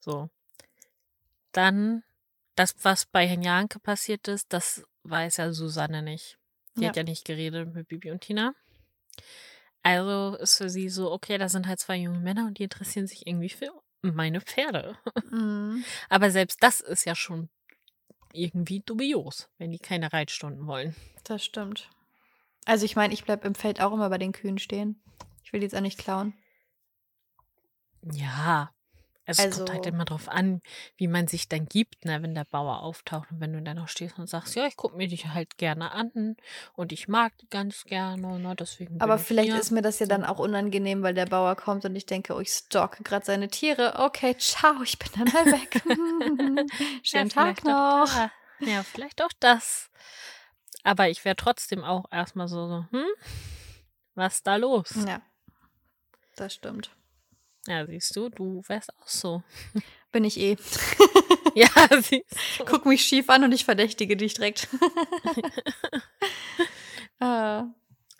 [0.00, 0.28] So.
[1.52, 2.02] Dann,
[2.56, 6.38] das, was bei Herrn Janke passiert ist, das weiß ja Susanne nicht.
[6.76, 6.88] Die Ja.
[6.88, 8.54] hat ja nicht geredet mit Bibi und Tina.
[9.82, 13.06] Also ist für sie so, okay, da sind halt zwei junge Männer und die interessieren
[13.06, 14.96] sich irgendwie für meine Pferde.
[15.30, 15.84] Mhm.
[16.08, 17.48] Aber selbst das ist ja schon
[18.32, 20.94] irgendwie dubios, wenn die keine Reitstunden wollen.
[21.24, 21.90] Das stimmt.
[22.64, 25.02] Also ich meine, ich bleibe im Feld auch immer bei den Kühen stehen.
[25.44, 26.34] Ich will die jetzt auch nicht klauen.
[28.12, 28.72] Ja.
[29.24, 30.60] Es kommt Also- halt immer drauf an,
[30.96, 33.86] wie man sich dann gibt, ne, wenn der Bauer auftaucht und wenn du dann noch
[33.88, 36.36] stehst und sagst, ja, ich gucke mir dich halt gerne an
[36.74, 39.60] und ich mag die ganz gerne, ne, deswegen Aber vielleicht hier.
[39.60, 42.40] ist mir das ja dann auch unangenehm, weil der Bauer kommt und ich denke, oh,
[42.40, 43.94] ich stalke gerade seine Tiere.
[44.00, 45.82] Okay, ciao, ich bin dann mal weg.
[47.04, 48.08] Schönen Ja, Tag noch.
[48.66, 49.88] Ja, vielleicht auch das.
[50.82, 53.06] Aber ich wäre trotzdem auch erstmal so, so, hm,
[54.16, 54.94] was ist da los?
[55.06, 55.22] Ja,
[56.34, 56.90] das stimmt.
[57.66, 59.42] Ja, siehst du, du wärst auch so.
[60.12, 60.56] Bin ich eh.
[61.54, 61.68] Ja,
[62.00, 62.24] siehst
[62.58, 62.64] du.
[62.64, 64.68] Guck mich schief an und ich verdächtige dich direkt.
[67.20, 67.62] äh,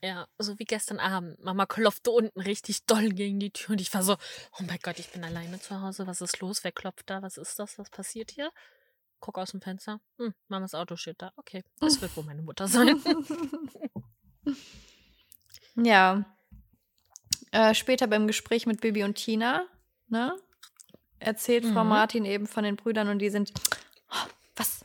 [0.03, 1.43] Ja, so wie gestern Abend.
[1.43, 4.15] Mama klopfte unten richtig doll gegen die Tür und ich war so,
[4.59, 6.07] oh mein Gott, ich bin alleine zu Hause.
[6.07, 6.63] Was ist los?
[6.63, 7.23] Wer klopft da?
[7.23, 7.79] Was ist das?
[7.79, 8.51] Was passiert hier?
[9.21, 10.01] Guck aus dem Fenster.
[10.19, 11.33] Hm, Mamas Auto steht da.
[11.37, 13.01] Okay, das wird wohl meine Mutter sein.
[15.77, 16.25] ja.
[17.53, 19.67] Äh, später beim Gespräch mit Bibi und Tina,
[20.09, 20.37] ne?
[21.19, 21.89] Erzählt Frau Mhm.
[21.91, 23.53] Martin eben von den Brüdern und die sind.
[24.11, 24.81] Oh, was?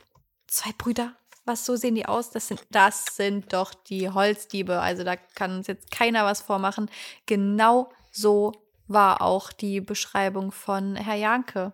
[0.47, 1.15] Zwei Brüder?
[1.45, 2.29] Was, so sehen die aus?
[2.29, 4.79] Das sind, das sind doch die Holzdiebe.
[4.81, 6.91] Also da kann uns jetzt keiner was vormachen.
[7.25, 8.51] Genau so
[8.87, 11.71] war auch die Beschreibung von Herr Janke.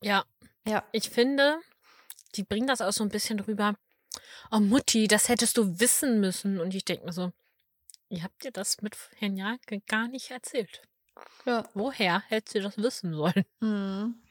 [0.00, 0.24] Ja,
[0.66, 0.84] Ja.
[0.92, 1.58] ich finde,
[2.36, 3.74] die bringen das auch so ein bisschen rüber.
[4.50, 6.60] Oh Mutti, das hättest du wissen müssen.
[6.60, 7.32] Und ich denke mir so,
[8.12, 10.82] ihr habt dir das mit Herrn Janke gar nicht erzählt.
[11.46, 11.64] Ja.
[11.74, 13.44] Woher hättest du das wissen sollen?
[13.60, 14.14] Mhm.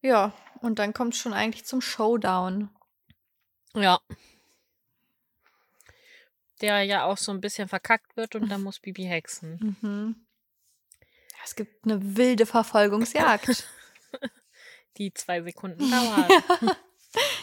[0.00, 2.70] Ja, und dann kommt schon eigentlich zum Showdown.
[3.74, 3.98] Ja.
[6.60, 9.76] Der ja auch so ein bisschen verkackt wird und dann muss Bibi hexen.
[9.82, 10.26] Mhm.
[11.00, 13.66] Ja, Es gibt eine wilde Verfolgungsjagd.
[14.98, 16.30] Die zwei Sekunden dauert.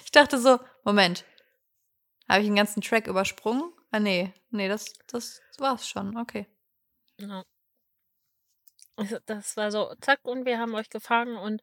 [0.05, 1.25] ich dachte so, Moment,
[2.29, 3.74] habe ich den ganzen Track übersprungen?
[3.95, 6.47] Ah, nee, nee, das, das war's schon, okay.
[7.17, 7.45] Ja.
[8.97, 11.61] Also, Das war so, zack, und wir haben euch gefangen und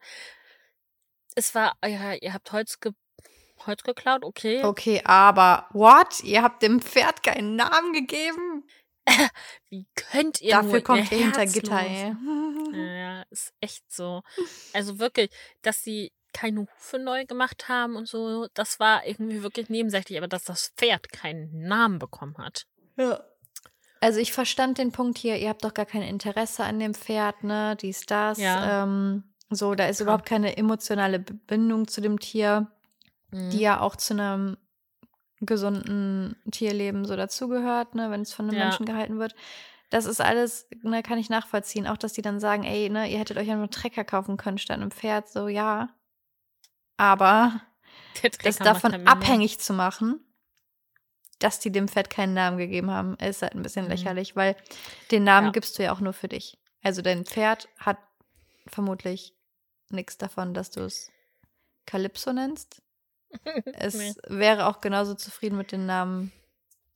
[1.35, 2.93] es war, ja, ihr habt Holz, ge
[3.67, 4.63] Holz geklaut, okay.
[4.63, 6.21] Okay, aber what?
[6.23, 8.67] Ihr habt dem Pferd keinen Namen gegeben?
[9.69, 11.45] Wie könnt ihr Dafür kommt ihr hinter.
[11.45, 12.15] Gitter, ey.
[12.73, 14.23] Ja, ist echt so.
[14.73, 15.29] Also wirklich,
[15.61, 20.27] dass sie keine Hufe neu gemacht haben und so, das war irgendwie wirklich nebensächlich, aber
[20.27, 22.65] dass das Pferd keinen Namen bekommen hat.
[22.97, 23.21] Ja.
[24.01, 27.43] Also ich verstand den Punkt hier, ihr habt doch gar kein Interesse an dem Pferd,
[27.43, 27.77] ne?
[27.79, 28.37] Dies, das.
[28.37, 28.83] Ja.
[28.83, 32.67] Ähm, so, da ist überhaupt keine emotionale Bindung zu dem Tier,
[33.31, 33.49] Mhm.
[33.51, 34.57] die ja auch zu einem
[35.39, 38.65] gesunden Tierleben so dazugehört, ne, wenn es von einem Ja.
[38.65, 39.35] Menschen gehalten wird.
[39.89, 41.85] Das ist alles, ne, kann ich nachvollziehen.
[41.87, 44.37] Auch, dass die dann sagen, ey, ne, ihr hättet euch ja nur einen Trecker kaufen
[44.37, 45.29] können statt einem Pferd.
[45.29, 45.89] So, ja.
[47.03, 47.59] Aber
[48.43, 50.23] das davon abhängig zu machen,
[51.39, 53.91] dass die dem Pferd keinen Namen gegeben haben, ist halt ein bisschen Mhm.
[53.91, 54.55] lächerlich, weil
[55.11, 55.51] den Namen Ja.
[55.51, 56.57] gibst du ja auch nur für dich.
[56.81, 57.97] Also dein Pferd hat
[58.67, 59.35] vermutlich
[59.89, 61.11] nichts davon, dass du es
[61.85, 62.81] Calypso nennst.
[63.73, 64.13] Es Nee.
[64.27, 66.31] wäre auch genauso zufrieden mit dem Namen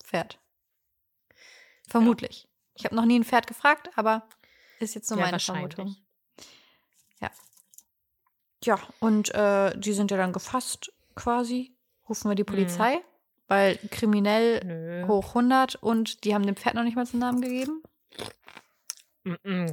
[0.04, 0.39] Pferd.
[1.89, 2.48] Vermutlich.
[2.76, 4.30] Ich habe noch nie ein Pferd gefragt, aber
[4.80, 5.39] ist jetzt nur Ja, meine.
[5.41, 5.96] Vermutung.
[7.20, 7.32] Ja,
[9.00, 11.76] und äh, die sind ja dann gefasst quasi.
[12.10, 12.48] Rufen wir die Mhm.
[12.48, 13.02] Polizei,
[13.48, 15.08] weil kriminell Nö.
[15.08, 17.84] hoch 100 und die haben dem Pferd noch nicht mal einen Namen gegeben.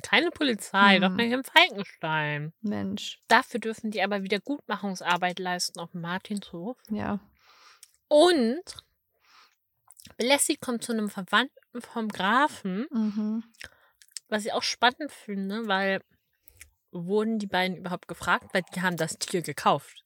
[0.02, 1.16] Keine Polizei, doch Hm.
[1.16, 2.52] nicht im Falkenstein.
[2.60, 6.76] Mensch, Dafür dürfen die aber wieder Gutmachungsarbeit leisten auf Martinshof.
[6.90, 7.20] ja.
[8.08, 8.62] Und
[10.18, 13.44] Blessi kommt zu einem Verwandten vom Grafen, Mhm.
[14.28, 16.00] was ich auch spannend finde, weil
[16.94, 20.02] wurden die beiden überhaupt gefragt, weil die haben das Tier gekauft.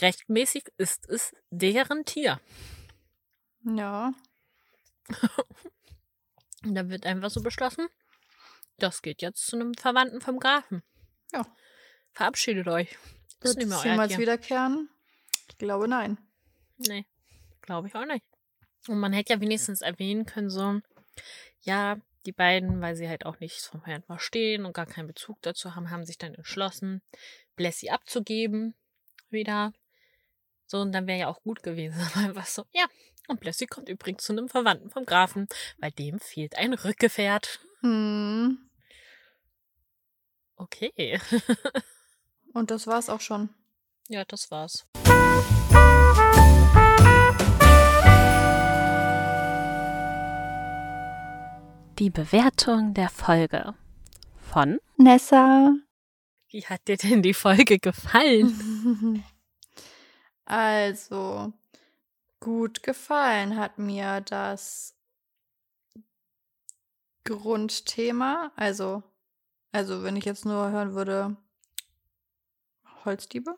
[0.00, 2.40] Rechtmäßig ist es deren Tier.
[3.64, 4.12] Ja.
[6.64, 7.88] Und da wird einfach so beschlossen,
[8.78, 10.82] das geht jetzt zu einem Verwandten vom Grafen.
[11.32, 11.46] Ja.
[12.12, 12.96] Verabschiedet euch.
[13.40, 14.18] Das ist Wird mehr es jemals Tier.
[14.20, 14.90] wiederkehren?
[15.48, 16.18] Ich glaube, nein.
[16.78, 17.06] Nee,
[17.62, 18.24] glaube ich auch nicht.
[18.88, 20.80] Und man hätte ja wenigstens erwähnen können, so,
[21.60, 25.40] ja, die beiden, weil sie halt auch nichts vom Pferd verstehen und gar keinen Bezug
[25.42, 27.02] dazu haben, haben sich dann entschlossen,
[27.56, 28.74] Blessi abzugeben
[29.30, 29.72] wieder.
[30.66, 32.00] So, und dann wäre ja auch gut gewesen.
[32.14, 32.86] Aber einfach so, ja.
[33.28, 35.46] Und Blessy kommt übrigens zu einem Verwandten vom Grafen,
[35.78, 37.60] weil dem fehlt ein Rückgefährt.
[37.80, 38.70] Hm.
[40.56, 41.20] Okay.
[42.52, 43.50] Und das war's auch schon.
[44.08, 44.86] ja, das war's.
[52.00, 53.74] Die Bewertung der Folge
[54.50, 55.74] von Nessa.
[56.48, 59.22] Wie hat dir denn die Folge gefallen?
[60.46, 61.52] Also,
[62.40, 64.96] gut gefallen hat mir das
[67.22, 68.50] Grundthema.
[68.56, 69.02] Also,
[69.70, 71.36] also wenn ich jetzt nur hören würde,
[73.04, 73.54] Holzdiebe,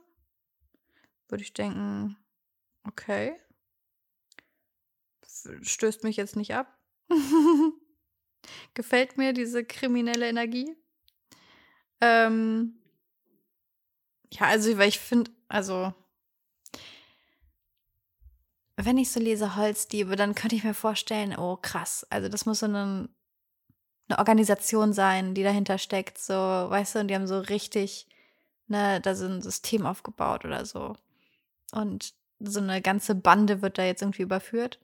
[1.29, 2.17] würde ich denken,
[2.83, 3.41] okay.
[5.63, 6.77] Stößt mich jetzt nicht ab.
[8.75, 10.77] Gefällt mir diese kriminelle Energie.
[12.01, 12.75] Ähm,
[14.33, 15.93] ja, also, weil ich finde, also,
[18.77, 22.61] wenn ich so lese Holzdiebe, dann könnte ich mir vorstellen, oh krass, also das muss
[22.61, 23.09] so eine,
[24.09, 28.09] eine Organisation sein, die dahinter steckt, so, weißt du, und die haben so richtig,
[28.67, 30.97] ne, da so ein System aufgebaut oder so.
[31.73, 34.81] Und so eine ganze Bande wird da jetzt irgendwie überführt.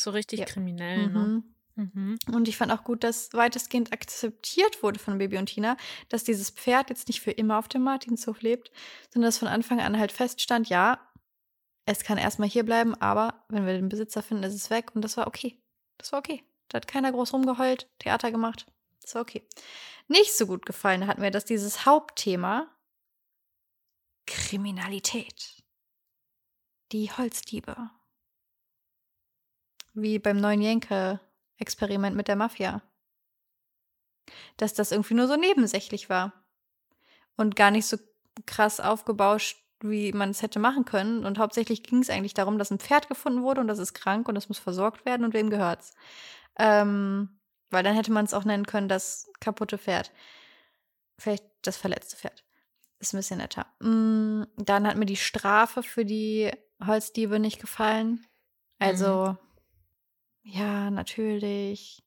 [0.00, 0.46] So richtig Ja.
[0.46, 1.18] kriminell, ne?
[1.18, 1.54] Mhm.
[1.76, 2.18] Mhm.
[2.32, 5.76] Und ich fand auch gut, dass weitestgehend akzeptiert wurde von Baby und Tina,
[6.08, 8.70] dass dieses Pferd jetzt nicht für immer auf dem Martinshof lebt,
[9.12, 11.00] sondern dass von Anfang an halt feststand, ja,
[11.86, 14.94] es kann erstmal hier bleiben, aber wenn wir den Besitzer finden, ist es weg.
[14.94, 15.58] Und das war okay.
[15.98, 16.44] Das war okay.
[16.68, 18.66] Da hat keiner groß rumgeheult, Theater gemacht.
[19.02, 19.46] Das war okay.
[20.08, 22.70] Nicht so gut gefallen hat mir, dass dieses Hauptthema
[24.26, 25.62] Kriminalität,
[26.92, 27.90] die Holzdiebe,
[29.94, 32.82] wie beim neuen Jenke-Experiment mit der Mafia.
[34.56, 36.32] Dass das irgendwie nur so nebensächlich war.
[37.36, 37.96] Und gar nicht so
[38.46, 41.24] krass aufgebauscht, wie man es hätte machen können.
[41.24, 44.28] Und hauptsächlich ging es eigentlich darum, dass ein Pferd gefunden wurde und das ist krank
[44.28, 45.94] und das muss versorgt werden und wem gehört's.
[46.58, 50.12] Ähm, weil dann hätte man es auch nennen können, das kaputte Pferd.
[51.18, 52.44] Vielleicht das verletzte Pferd.
[52.98, 53.66] Ist ein bisschen netter.
[53.80, 56.50] Mm, dann hat mir die Strafe für die
[56.84, 58.24] Holzdiebe nicht gefallen.
[58.78, 59.36] Also,
[60.44, 62.02] ja, natürlich.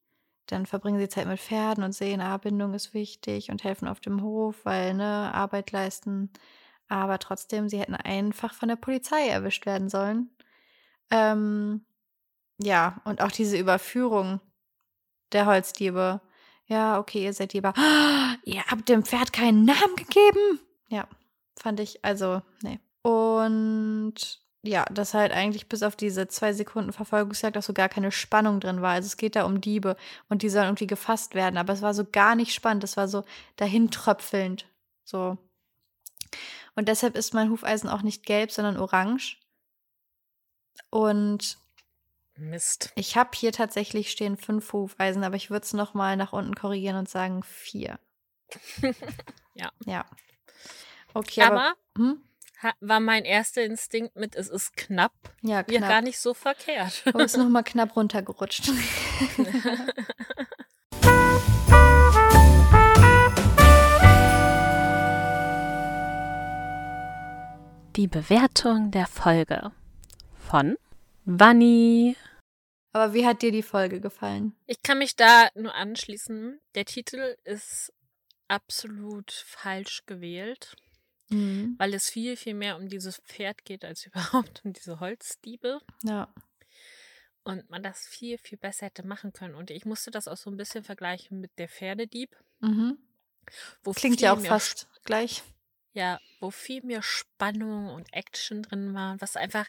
[0.46, 4.00] Dann verbringen sie Zeit mit Pferden und sehen, ah, Bindung ist wichtig und helfen auf
[4.00, 6.32] dem Hof, weil, ne, Arbeit leisten.
[6.88, 10.30] Aber trotzdem, sie hätten einfach von der Polizei erwischt werden sollen.
[11.12, 11.86] Ähm,
[12.60, 14.40] ja, und auch diese Überführung
[15.34, 16.22] der Holzdiebe.
[16.66, 17.74] Ja, okay, ihr seid Diebe.
[17.76, 20.60] Ah, ihr habt dem Pferd keinen Namen gegeben.
[20.88, 21.08] Ja,
[21.58, 22.80] fand ich, also, nee.
[23.02, 28.12] Und ja, dass halt eigentlich bis auf diese zwei Sekunden Verfolgungsjagd auch so gar keine
[28.12, 28.92] Spannung drin war.
[28.92, 29.96] Also es geht da um Diebe
[30.30, 32.84] und die sollen irgendwie gefasst werden, aber es war so gar nicht spannend.
[32.84, 33.24] Es war so
[33.56, 34.68] dahintröpfelnd.
[35.04, 35.38] So.
[36.76, 39.38] Und deshalb ist mein Hufeisen auch nicht gelb, sondern orange.
[40.90, 41.58] Und
[42.36, 42.92] Mist.
[42.96, 46.98] ich habe hier tatsächlich stehen fünf Hufeisen, aber ich würde es nochmal nach unten korrigieren
[46.98, 48.00] und sagen vier.
[49.60, 49.72] Ja.
[49.86, 50.06] Ja.
[51.16, 51.70] Okay, aber.
[51.70, 52.22] Aber hm?
[52.80, 55.90] War mein erster Instinkt mit, es ist knapp, Ja, ja knapp.
[55.90, 57.04] gar nicht so verkehrt.
[57.06, 58.70] Aber ist nochmal knapp runtergerutscht.
[67.96, 69.72] Die Bewertung der Folge
[70.36, 70.78] von
[71.26, 72.16] Vanni.
[72.94, 74.56] Aber wie hat dir die Folge gefallen?
[74.68, 76.60] Ich kann mich da nur anschließen.
[76.76, 77.92] Der Titel ist
[78.48, 80.76] absolut falsch gewählt,
[81.30, 81.76] Mhm.
[81.78, 85.82] weil es viel, viel mehr um dieses Pferd geht als überhaupt um diese Holzdiebe.
[86.04, 86.34] Ja.
[87.44, 89.56] Und man das viel, viel besser hätte machen können.
[89.56, 92.36] Und ich musste das auch so ein bisschen vergleichen mit der Pferdedieb.
[92.60, 92.98] Mhm.
[93.84, 95.44] Wo Klingt ja auch fast gleich.
[95.94, 99.66] Ja, wo viel mehr Spannung und Action drin war, was einfach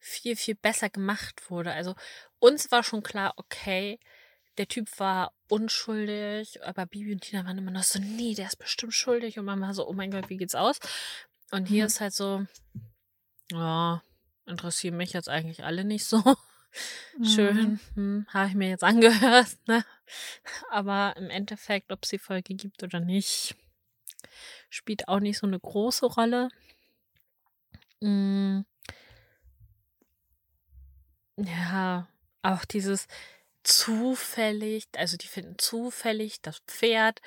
[0.00, 1.72] viel, viel besser gemacht wurde.
[1.72, 1.94] Also
[2.38, 3.98] uns war schon klar, okay,
[4.60, 8.58] der Typ war unschuldig, aber Bibi und Tina waren immer noch so, nee, der ist
[8.58, 9.38] bestimmt schuldig.
[9.38, 10.78] Und man war so, oh mein Gott, wie geht's aus?
[11.50, 11.86] Und hier Mhm.
[11.86, 12.44] ist halt so,
[13.50, 14.02] ja,
[14.44, 16.22] interessieren mich jetzt eigentlich alle nicht so.
[17.16, 17.24] Mhm.
[17.24, 19.82] Schön, hm, habe ich mir jetzt angehört, ne?
[20.70, 23.56] Aber im Endeffekt, ob es die Folge gibt oder nicht,
[24.68, 26.48] spielt auch nicht so eine große Rolle.
[28.02, 28.60] Mm.
[31.38, 32.08] Ja,
[32.42, 33.08] auch dieses
[33.62, 37.20] zufällig, also die finden zufällig das Pferd,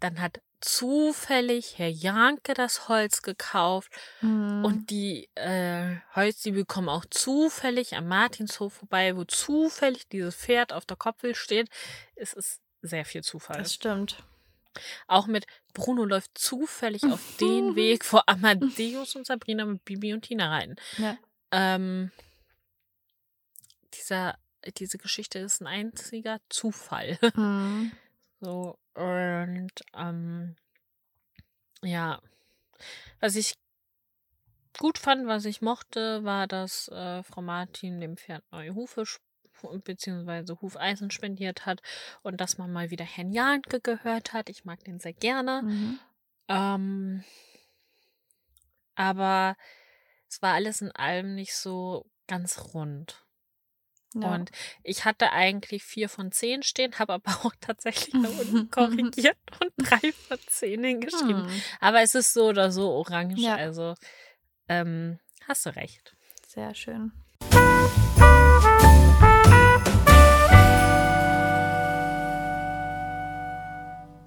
[0.00, 4.64] dann hat zufällig Herr Janke das Holz gekauft Mhm.
[4.64, 10.84] und die äh, Holzdiebe kommen auch zufällig am Martinshof vorbei, wo zufällig dieses Pferd auf
[10.84, 11.68] der Koppel steht.
[12.14, 13.58] Es ist sehr viel Zufall.
[13.58, 14.22] Das stimmt.
[15.08, 20.22] Auch mit Bruno läuft zufällig auf den Weg, wo Amadeus und Sabrina mit Bibi und
[20.22, 20.76] Tina reiten.
[20.98, 21.16] Ja.
[21.52, 22.10] Ähm,
[23.94, 24.38] dieser,
[24.78, 27.18] diese Geschichte ist ein einziger Zufall.
[27.34, 27.92] Mhm.
[28.42, 30.56] So, und ähm,
[31.82, 32.22] ja,
[33.20, 33.54] was ich
[34.78, 39.04] gut fand, was ich mochte, war, dass äh, Frau Martin dem Pferd neue Hufe
[39.84, 41.82] beziehungsweise Hufeisen spendiert hat
[42.22, 44.48] und dass man mal wieder Herrn Janke gehört hat.
[44.48, 45.62] Ich mag den sehr gerne.
[45.62, 45.98] Mhm.
[46.48, 47.24] Ähm,
[48.94, 49.56] aber
[50.28, 53.26] es war alles in allem nicht so ganz rund.
[54.14, 54.34] Ja.
[54.34, 54.50] Und
[54.82, 59.72] ich hatte eigentlich vier von zehn stehen, habe aber auch tatsächlich da unten korrigiert und
[59.76, 61.48] drei von zehn hingeschrieben.
[61.48, 61.62] Hm.
[61.80, 63.54] Aber es ist so oder so orange, Ja.
[63.56, 63.94] also
[64.68, 66.16] ähm, hast du recht.
[66.46, 67.12] Sehr schön.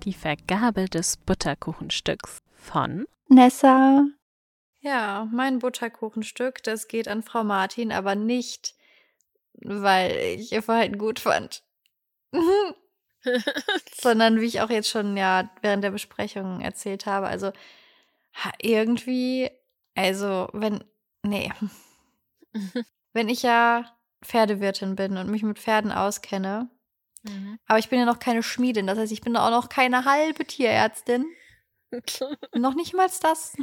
[0.03, 4.05] Die Vergabe des Butterkuchenstücks von Nessa.
[4.81, 8.75] Ja, mein Butterkuchenstück, das geht an Frau Martin, aber nicht,
[9.61, 11.63] weil ich ihr Verhalten gut fand.
[14.01, 17.51] Sondern wie ich auch jetzt schon ja während der Besprechung erzählt habe, also
[18.61, 19.49] irgendwie,
[19.95, 20.83] also wenn,
[21.23, 21.51] nee,
[23.13, 26.69] wenn ich ja Pferdewirtin bin und mich mit Pferden auskenne,
[27.25, 27.57] Mhm.
[27.67, 30.43] aber ich bin ja noch keine Schmiedin, das heißt, ich bin auch noch keine halbe
[30.43, 31.25] Tierärztin.
[32.53, 33.55] Noch nicht mal das.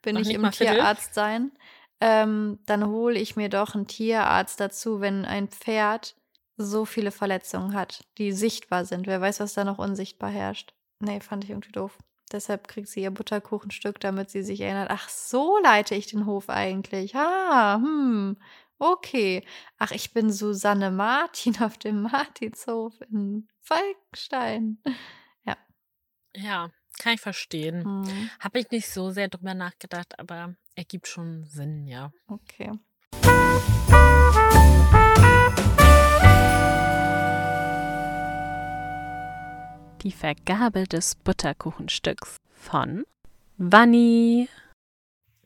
[0.00, 0.50] Bin Noch ich im?
[0.50, 1.52] Tierarzt sein.
[2.00, 6.14] Ähm, dann hole ich mir doch einen Tierarzt dazu, wenn ein Pferd
[6.56, 9.06] so viele Verletzungen hat, die sichtbar sind.
[9.06, 10.74] Wer weiß, was da noch unsichtbar herrscht.
[11.00, 11.96] Nee, fand ich irgendwie doof.
[12.32, 14.90] Deshalb kriegt sie ihr Butterkuchenstück, damit sie sich erinnert.
[14.90, 17.14] Ach, so leite ich den Hof eigentlich.
[17.14, 18.36] Ah, hm,
[18.78, 19.44] okay.
[19.78, 24.78] Ach, ich bin Susanne Martin auf dem Martinshof in Falkenstein.
[26.36, 27.84] Ja, kann ich verstehen.
[27.84, 32.12] Hm, Habe ich nicht so sehr drüber nachgedacht, aber ergibt schon Sinn, ja.
[32.28, 32.70] okay.
[40.02, 43.04] Die Vergabe des Butterkuchenstücks von
[43.56, 44.48] Wanni.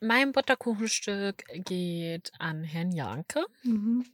[0.01, 4.05] Mein Butterkuchenstück geht an Herrn Janke, Mhm.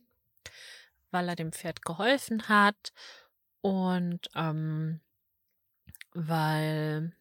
[1.10, 2.92] weil er dem Pferd geholfen hat
[3.62, 5.00] und ähm,
[6.12, 7.12] weil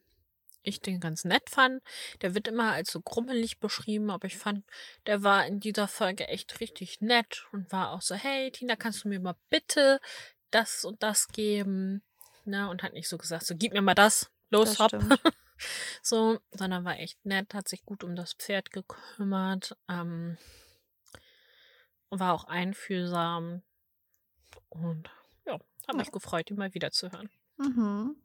[0.67, 1.81] ich den ganz nett fand.
[2.21, 4.65] Der wird immer als so grummelig beschrieben, aber ich fand,
[5.05, 9.03] der war in dieser Folge echt richtig nett und war auch so, hey Tina, kannst
[9.03, 9.99] du mir mal bitte
[10.51, 12.03] das und das geben?
[12.45, 12.69] Ne?
[12.69, 14.89] Und hat nicht so gesagt, so gib mir mal das, los, Das hopp.
[14.89, 15.19] stimmt.
[16.03, 20.37] So, sondern war echt nett, hat sich gut um das Pferd gekümmert, ähm,
[22.11, 23.63] war auch einfühlsam
[24.69, 25.09] und
[25.47, 25.63] ja, habe
[25.93, 25.95] Ja.
[25.95, 27.31] mich gefreut, ihn mal wieder zu hören.
[27.57, 28.15] Mhm.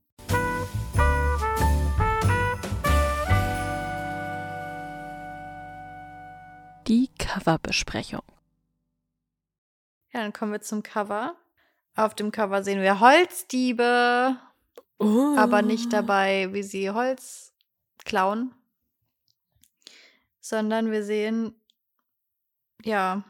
[6.93, 8.20] Die Coverbesprechung.
[10.12, 11.38] Ja, dann kommen wir zum Cover.
[11.97, 14.36] Auf dem Cover sehen wir Holzdiebe,
[14.99, 17.55] aber nicht dabei, wie sie Holz
[18.05, 18.55] klauen,
[20.38, 21.55] sondern wir sehen,
[22.84, 23.24] ja,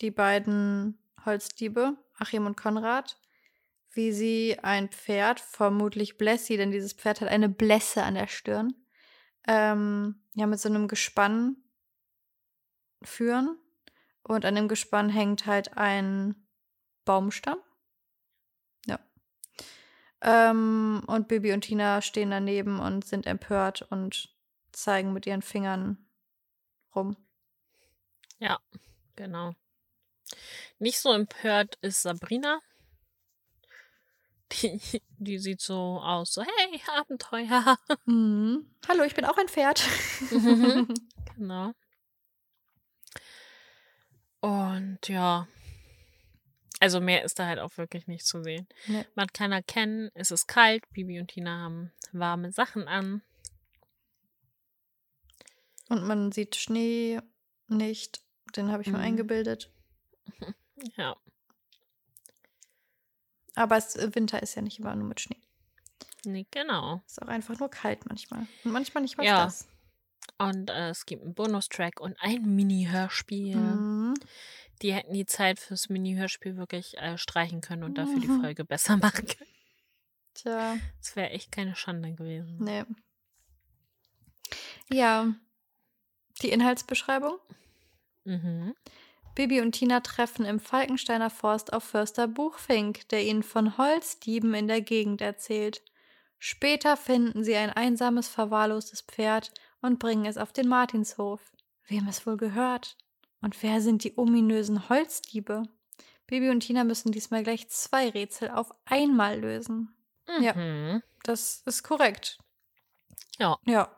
[0.00, 3.20] die beiden Holzdiebe, Achim und Konrad,
[3.92, 8.74] wie sie ein Pferd, vermutlich Blessi, denn dieses Pferd hat eine Blässe an der Stirn,
[9.46, 11.58] ähm, ja, mit so einem Gespann
[13.02, 13.58] führen.
[14.22, 16.34] Und an dem Gespann hängt halt ein
[17.04, 17.58] Baumstamm.
[18.86, 18.98] Ja.
[20.20, 24.34] Ähm, und Bibi und Tina stehen daneben und sind empört und
[24.72, 26.06] zeigen mit ihren Fingern
[26.94, 27.16] rum.
[28.38, 28.58] Ja,
[29.14, 29.54] genau.
[30.78, 32.60] Nicht so empört ist Sabrina.
[34.52, 34.80] Die,
[35.18, 37.78] die sieht so aus, so, hey, Abenteuer.
[38.04, 38.70] Mhm.
[38.88, 39.82] Hallo, ich bin auch ein Pferd.
[40.30, 40.94] Mhm.
[41.36, 41.74] Genau.
[44.46, 45.48] Und ja.
[46.78, 48.68] Also mehr ist da halt auch wirklich nicht zu sehen.
[48.86, 49.04] Nee.
[49.14, 50.88] Man kann erkennen, es ist kalt.
[50.92, 53.22] Bibi und Tina haben warme Sachen an.
[55.88, 57.20] Und man sieht Schnee
[57.68, 58.20] nicht.
[58.56, 59.04] Den habe ich mir Mhm.
[59.04, 59.70] eingebildet.
[60.98, 61.16] Ja.
[63.54, 65.40] Aber es, äh, Winter ist ja nicht immer nur mit Schnee.
[66.24, 67.02] Nee, genau.
[67.06, 68.46] Es ist auch einfach nur kalt manchmal.
[68.62, 69.46] Und manchmal nicht mal Ja.
[69.46, 69.66] das.
[70.38, 73.56] Und äh, es gibt einen Bonustrack und ein Mini-Hörspiel.
[73.56, 74.14] Mhm.
[74.82, 78.42] Die hätten die Zeit fürs Mini-Hörspiel wirklich äh, streichen können und dafür die Mhm.
[78.42, 79.50] Folge besser machen können.
[80.34, 82.58] Tja, Das wäre echt keine Schande gewesen.
[82.60, 82.84] nee.
[84.92, 85.32] Ja.
[86.42, 87.38] Die Inhaltsbeschreibung.
[88.24, 88.74] Mhm.
[89.34, 94.68] Bibi und Tina treffen im Falkensteiner Forst auf Förster Buchfink, der ihnen von Holzdieben in
[94.68, 95.82] der Gegend erzählt.
[96.38, 101.40] Später finden sie ein einsames, verwahrlostes Pferd und bringen es auf den Martinshof.
[101.86, 102.96] Wem es wohl gehört?
[103.40, 105.62] Und wer sind die ominösen Holzdiebe?
[106.26, 109.94] Bibi und Tina müssen diesmal gleich zwei Rätsel auf einmal lösen.
[110.40, 110.54] Ja.
[110.54, 111.02] Mhm.
[111.22, 112.38] Das ist korrekt.
[113.38, 113.58] Ja.
[113.64, 113.94] Ja.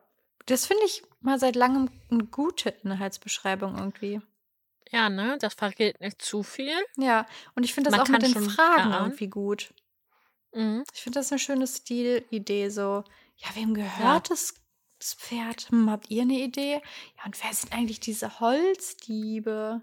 [0.47, 4.21] Das finde ich mal seit langem eine gute Inhaltsbeschreibung irgendwie.
[4.91, 5.37] Ja, ne?
[5.41, 6.73] Das verrät nicht zu viel.
[6.97, 9.07] Ja, und ich finde das Man auch mit den Fragen erahnen.
[9.07, 9.75] irgendwie gut.
[10.55, 10.85] Mhm.
[10.95, 13.05] Ich finde das eine schöne Stilidee, so,
[13.37, 14.55] ja, wem gehört das,
[14.99, 15.71] das Pferd?
[15.71, 16.75] Hm, habt ihr eine Idee?
[17.17, 19.81] Ja, und wer sind eigentlich diese Holzdiebe?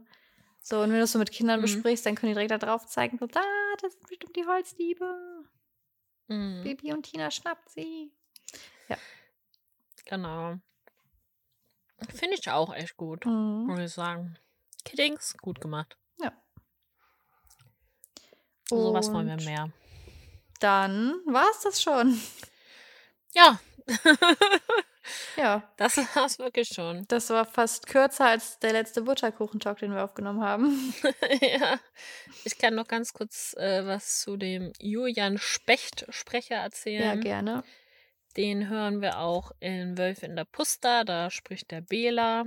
[0.62, 1.64] So, und wenn du das so mit Kindern Mhm.
[1.64, 3.42] besprichst, dann können die direkt da drauf zeigen, so, da,
[3.82, 5.46] das sind bestimmt die Holzdiebe.
[6.28, 6.64] Mhm.
[6.64, 8.12] Bibi und Tina schnappt sie.
[10.08, 10.60] Genau.
[12.14, 13.66] Finde ich auch echt gut, Mhm.
[13.68, 14.38] muss ich sagen.
[14.84, 15.98] Kiddings, gut gemacht.
[16.20, 16.32] Ja.
[18.70, 19.72] Sowas wollen wir Und mehr.
[20.60, 22.22] Dann war es das schon.
[23.34, 23.60] Ja,
[25.38, 27.06] Ja, das war's wirklich schon.
[27.08, 30.94] das war fast kürzer als der letzte Butterkuchentalk, den wir aufgenommen haben.
[31.42, 31.80] ja.
[32.44, 37.22] Ich kann noch ganz kurz äh, was zu dem Julian Specht-Sprecher Ja, erzählen.
[37.22, 37.64] gerne.
[38.38, 42.46] Den hören wir auch in Wölfe in der Pusta, da spricht der Bela.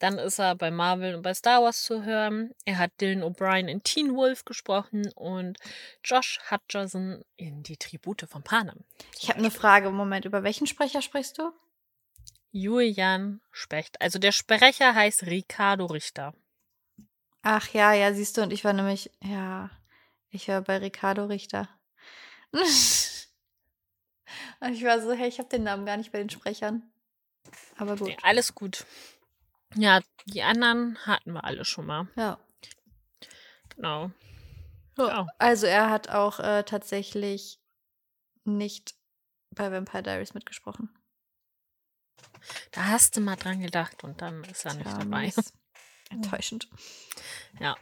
[0.00, 2.52] Dann ist er bei Marvel und bei Star Wars zu hören.
[2.64, 5.56] Er hat Dylan O'Brien in Teen Wolf gesprochen und
[6.02, 8.84] Josh Hutcherson in Die Tribute von Panem.
[9.20, 9.90] Ich habe eine Frage.
[9.90, 11.52] Moment, über welchen Sprecher sprichst du?
[12.54, 14.00] Julian Specht.
[14.00, 16.34] Also der Sprecher heißt Ricardo Richter.
[17.42, 19.70] Ach ja, ja, siehst du, und ich war nämlich, ja,
[20.30, 21.68] ich war bei Ricardo Richter.
[22.52, 22.62] und
[24.70, 26.88] ich war so, hey, ich habe den Namen gar nicht bei den Sprechern.
[27.76, 28.06] Aber gut.
[28.06, 28.86] Nee, alles gut.
[29.74, 32.06] Ja, die anderen hatten wir alle schon mal.
[32.14, 32.38] Ja.
[33.70, 34.12] Genau.
[34.96, 35.26] Ja.
[35.38, 37.58] Also er hat auch äh, tatsächlich
[38.44, 38.94] nicht
[39.50, 40.88] bei Vampire Diaries mitgesprochen.
[42.72, 45.32] Da hast du mal dran gedacht und dann ist er nicht Tja, dabei.
[46.10, 46.68] Enttäuschend.
[47.60, 47.76] Ja.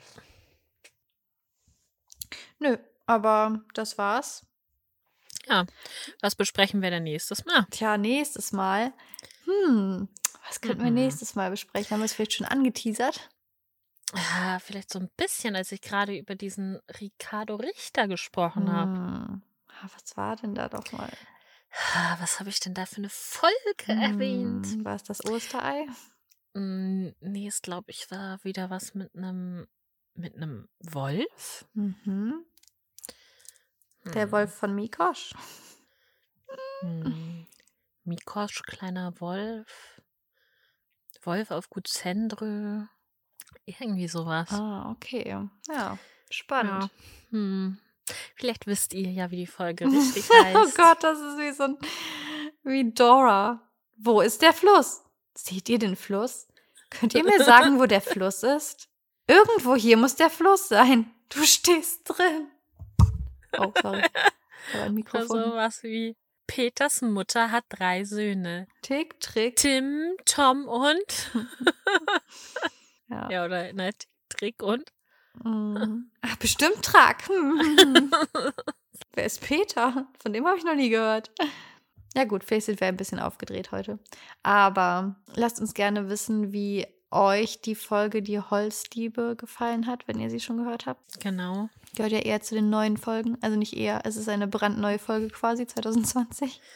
[2.59, 2.77] Nö,
[3.07, 4.47] aber das war's.
[6.21, 7.67] Was besprechen wir denn nächstes Mal?
[7.71, 8.93] Tja, nächstes Mal.
[9.45, 10.09] Hm,
[10.47, 10.95] was könnten wir Mhm.
[10.97, 11.91] nächstes Mal besprechen?
[11.91, 13.29] Haben wir es vielleicht schon angeteasert?
[14.15, 18.93] Ah, vielleicht so ein bisschen, als ich gerade über diesen Ricardo Richter gesprochen habe.
[18.93, 19.43] Hm.
[19.69, 21.11] Ah, Was war denn da doch mal?
[22.21, 23.57] Was habe ich denn da für eine Folge
[23.89, 24.67] erwähnt?
[24.67, 25.87] Hm, War es das Osterei?
[26.55, 29.67] Mm, Nee, es glaube ich war wieder was mit einem
[30.15, 31.65] mit einem Wolf.
[31.73, 32.45] Mhm.
[34.15, 34.33] Der Hm.
[34.33, 35.33] Wolf von Mikosch.
[36.81, 37.47] Hm.
[38.05, 40.03] Mikosch, kleiner Wolf.
[41.23, 42.85] Wolf auf Gut Sendrö.
[43.65, 44.51] Irgendwie sowas.
[44.53, 45.49] Ah, okay.
[45.69, 45.99] Ja,
[46.31, 46.83] spannend.
[46.85, 46.91] Ja.
[47.31, 47.79] Hm.
[48.35, 50.57] Vielleicht wisst ihr ja, wie die Folge richtig heißt.
[50.57, 51.79] oh Gott, das ist wie so ein.
[52.63, 53.69] wie Dora.
[53.97, 55.03] Wo ist der Fluss?
[55.35, 56.49] Seht ihr den Fluss?
[56.91, 58.89] Könnt ihr mir sagen, wo der Fluss ist?
[59.27, 61.11] Irgendwo hier muss der Fluss sein.
[61.29, 62.49] Du stehst drin.
[63.59, 64.03] Oh, sorry.
[64.75, 65.39] Ein Mikrofon.
[65.39, 68.67] Also was wie Peters Mutter hat drei Söhne.
[68.83, 69.57] Tick, Trick.
[69.57, 71.31] Tim, Tom und.
[73.09, 73.31] Ja.
[73.31, 73.91] ja, oder ne,
[74.29, 74.91] Trick und.
[75.43, 76.11] Mhm.
[76.23, 77.29] Ach, bestimmt Track.
[77.29, 78.11] Hm.
[79.15, 80.07] Wer ist Peter?
[80.23, 81.31] Von dem habe ich noch nie gehört.
[82.15, 83.99] Ja gut, vielleicht sind wir ein bisschen aufgedreht heute.
[84.43, 90.31] Aber lasst uns gerne wissen, wie euch die Folge Die Holzdiebe gefallen hat, wenn ihr
[90.31, 91.21] sie schon gehört habt.
[91.21, 91.69] genau.
[91.95, 93.37] Gehört ja eher zu den neuen Folgen.
[93.43, 96.61] Also nicht eher, es ist eine brandneue Folge quasi, 2020.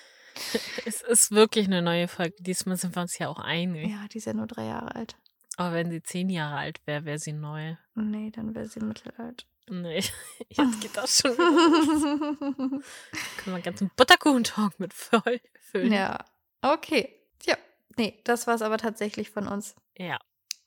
[0.84, 2.34] Es ist wirklich eine neue Folge.
[2.40, 3.88] Diesmal sind wir uns ja auch einig.
[3.90, 5.16] Ja, die ist ja nur drei Jahre alt.
[5.57, 7.76] Aber wenn sie zehn Jahre alt wäre, wäre sie neu.
[7.94, 9.46] Nee, dann wäre sie mittelalt.
[9.68, 10.02] Nee,
[10.48, 11.36] jetzt geht das schon.
[11.36, 12.82] Können
[13.46, 15.92] wir einen ganzen Butterkuchen-Talk mit voll füllen.
[15.92, 16.24] ja,
[16.62, 17.12] okay.
[17.44, 17.57] Ja,
[17.96, 19.74] nee, das war es aber tatsächlich von uns.
[19.96, 20.18] ja.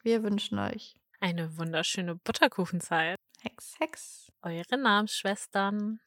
[0.01, 3.17] Wir wünschen euch Eine wunderschöne Butterkuchenzeit.
[3.41, 4.31] Hex, Hex.
[4.41, 5.99] Eure Namensschwestern.